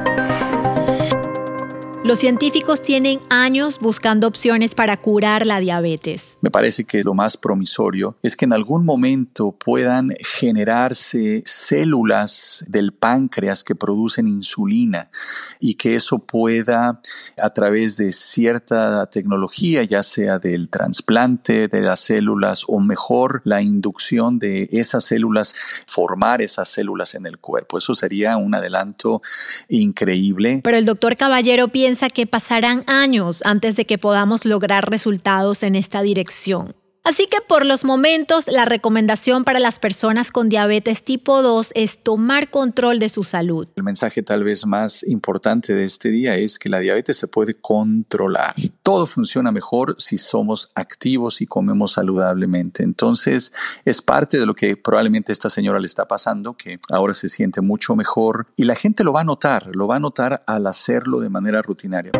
Los 2.08 2.20
científicos 2.20 2.82
tienen 2.82 3.20
años 3.30 3.80
buscando 3.82 4.28
opciones 4.28 4.74
para 4.74 4.96
curar 4.96 5.46
la 5.46 5.60
diabetes. 5.60 6.38
Me 6.40 6.50
parece 6.50 6.86
que 6.86 7.04
lo 7.04 7.14
más 7.14 7.36
promisorio 7.36 8.16
es 8.24 8.38
que 8.38 8.46
en 8.46 8.54
algún 8.54 8.86
momento 8.86 9.52
puedan 9.52 10.12
generarse 10.22 11.44
células 11.44 12.64
del 12.70 12.94
páncreas 12.94 13.62
que 13.66 13.76
producen 13.76 14.30
insulina 14.30 15.12
y 15.60 15.74
que 15.74 15.96
eso 15.96 16.20
pueda 16.20 17.02
a 17.44 17.50
través 17.50 17.98
de 17.98 18.14
cierta 18.14 19.06
tecnología, 19.08 19.84
ya 19.84 20.02
sea 20.02 20.40
del 20.40 20.70
trasplante 20.70 21.68
de 21.68 21.82
las 21.82 22.00
células 22.00 22.64
o 22.70 22.80
mejor 22.80 23.42
la 23.44 23.62
inducción 23.62 24.40
de 24.40 24.70
esas 24.72 25.04
células, 25.04 25.54
formar 25.88 26.42
esas 26.42 26.70
células 26.70 27.16
en 27.16 27.26
el 27.26 27.38
cuerpo. 27.38 27.78
Eso 27.78 27.94
sería 27.94 28.38
un 28.38 28.56
adelanto 28.56 29.22
increíble. 29.68 30.62
Pero 30.64 30.78
el 30.78 30.86
doctor 30.86 31.18
Caballero 31.18 31.68
piensa 31.68 31.97
que 32.14 32.28
pasarán 32.28 32.84
años 32.88 33.42
antes 33.44 33.76
de 33.76 33.86
que 33.86 33.98
podamos 33.98 34.46
lograr 34.46 34.90
resultados 34.90 35.64
en 35.64 35.76
esta 35.76 36.02
dirección. 36.02 36.76
Así 37.08 37.28
que 37.28 37.38
por 37.40 37.66
los 37.66 37.86
momentos 37.86 38.50
la 38.50 38.66
recomendación 38.66 39.46
para 39.46 39.62
las 39.62 39.80
personas 39.80 40.30
con 40.30 40.50
diabetes 40.50 41.06
tipo 41.06 41.42
2 41.42 41.72
es 41.74 42.04
tomar 42.04 42.50
control 42.50 43.00
de 43.00 43.08
su 43.08 43.24
salud. 43.24 43.66
El 43.78 43.84
mensaje 43.84 44.24
tal 44.24 44.44
vez 44.44 44.66
más 44.66 45.04
importante 45.08 45.74
de 45.74 45.86
este 45.86 46.10
día 46.10 46.36
es 46.36 46.60
que 46.60 46.68
la 46.68 46.80
diabetes 46.80 47.16
se 47.16 47.30
puede 47.30 47.54
controlar. 47.54 48.56
Todo 48.84 49.06
funciona 49.06 49.54
mejor 49.54 49.96
si 50.00 50.18
somos 50.18 50.70
activos 50.76 51.40
y 51.40 51.48
comemos 51.48 51.94
saludablemente. 51.94 52.84
Entonces 52.84 53.54
es 53.86 54.02
parte 54.02 54.38
de 54.38 54.46
lo 54.46 54.54
que 54.54 54.76
probablemente 54.76 55.32
esta 55.32 55.50
señora 55.50 55.80
le 55.80 55.88
está 55.88 56.10
pasando, 56.10 56.58
que 56.58 56.78
ahora 56.90 57.14
se 57.14 57.30
siente 57.30 57.62
mucho 57.62 57.96
mejor 57.96 58.48
y 58.58 58.66
la 58.66 58.76
gente 58.76 59.06
lo 59.06 59.14
va 59.14 59.22
a 59.22 59.24
notar, 59.24 59.74
lo 59.74 59.88
va 59.88 59.96
a 59.96 60.00
notar 60.00 60.44
al 60.46 60.68
hacerlo 60.68 61.22
de 61.22 61.30
manera 61.30 61.62
rutinaria. 61.62 62.12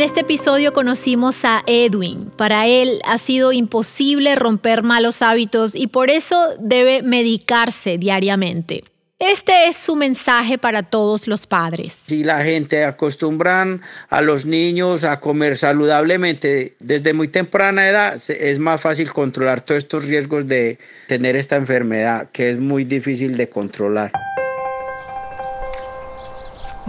En 0.00 0.06
este 0.06 0.20
episodio 0.20 0.72
conocimos 0.72 1.44
a 1.44 1.62
Edwin. 1.66 2.32
Para 2.38 2.66
él 2.66 3.02
ha 3.04 3.18
sido 3.18 3.52
imposible 3.52 4.34
romper 4.34 4.82
malos 4.82 5.20
hábitos 5.20 5.74
y 5.74 5.88
por 5.88 6.08
eso 6.08 6.54
debe 6.58 7.02
medicarse 7.02 7.98
diariamente. 7.98 8.80
Este 9.18 9.66
es 9.66 9.76
su 9.76 9.96
mensaje 9.96 10.56
para 10.56 10.84
todos 10.84 11.28
los 11.28 11.46
padres. 11.46 12.04
Si 12.06 12.24
la 12.24 12.40
gente 12.42 12.84
acostumbran 12.84 13.82
a 14.08 14.22
los 14.22 14.46
niños 14.46 15.04
a 15.04 15.20
comer 15.20 15.58
saludablemente 15.58 16.76
desde 16.80 17.12
muy 17.12 17.28
temprana 17.28 17.86
edad, 17.86 18.18
es 18.26 18.58
más 18.58 18.80
fácil 18.80 19.12
controlar 19.12 19.60
todos 19.60 19.82
estos 19.82 20.06
riesgos 20.06 20.46
de 20.46 20.78
tener 21.08 21.36
esta 21.36 21.56
enfermedad 21.56 22.30
que 22.32 22.48
es 22.48 22.58
muy 22.58 22.84
difícil 22.84 23.36
de 23.36 23.50
controlar. 23.50 24.12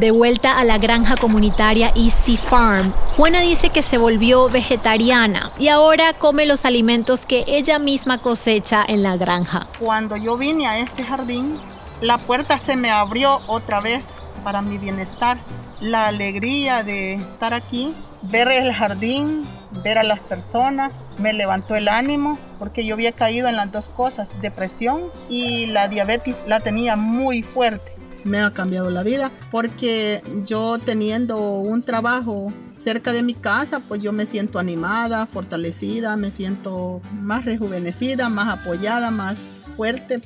De 0.01 0.09
vuelta 0.09 0.57
a 0.57 0.63
la 0.63 0.79
granja 0.79 1.15
comunitaria 1.15 1.91
Easty 1.95 2.35
Farm, 2.35 2.91
Juana 3.15 3.41
dice 3.41 3.69
que 3.69 3.83
se 3.83 3.99
volvió 3.99 4.49
vegetariana 4.49 5.51
y 5.59 5.67
ahora 5.67 6.13
come 6.13 6.47
los 6.47 6.65
alimentos 6.65 7.27
que 7.27 7.43
ella 7.45 7.77
misma 7.77 8.17
cosecha 8.17 8.83
en 8.87 9.03
la 9.03 9.15
granja. 9.15 9.67
Cuando 9.79 10.17
yo 10.17 10.37
vine 10.37 10.65
a 10.65 10.79
este 10.79 11.03
jardín, 11.03 11.59
la 12.01 12.17
puerta 12.17 12.57
se 12.57 12.75
me 12.75 12.89
abrió 12.89 13.41
otra 13.45 13.79
vez 13.79 14.23
para 14.43 14.63
mi 14.63 14.79
bienestar. 14.79 15.37
La 15.79 16.07
alegría 16.07 16.81
de 16.81 17.13
estar 17.13 17.53
aquí, 17.53 17.93
ver 18.23 18.47
el 18.47 18.73
jardín, 18.73 19.45
ver 19.83 19.99
a 19.99 20.03
las 20.03 20.19
personas, 20.19 20.93
me 21.19 21.31
levantó 21.31 21.75
el 21.75 21.87
ánimo 21.87 22.39
porque 22.57 22.83
yo 22.83 22.95
había 22.95 23.11
caído 23.11 23.47
en 23.49 23.55
las 23.55 23.71
dos 23.71 23.89
cosas, 23.89 24.41
depresión 24.41 24.99
y 25.29 25.67
la 25.67 25.87
diabetes 25.87 26.43
la 26.47 26.59
tenía 26.59 26.95
muy 26.95 27.43
fuerte 27.43 28.00
me 28.23 28.39
ha 28.39 28.51
cambiado 28.51 28.89
la 28.89 29.03
vida 29.03 29.31
porque 29.49 30.21
yo 30.45 30.77
teniendo 30.79 31.39
un 31.39 31.83
trabajo 31.83 32.51
cerca 32.75 33.11
de 33.11 33.23
mi 33.23 33.33
casa, 33.33 33.79
pues 33.79 34.01
yo 34.01 34.11
me 34.13 34.25
siento 34.25 34.59
animada, 34.59 35.25
fortalecida, 35.25 36.17
me 36.17 36.31
siento 36.31 37.01
más 37.13 37.45
rejuvenecida, 37.45 38.29
más 38.29 38.49
apoyada, 38.49 39.11
más 39.11 39.67
fuerte. 39.75 40.21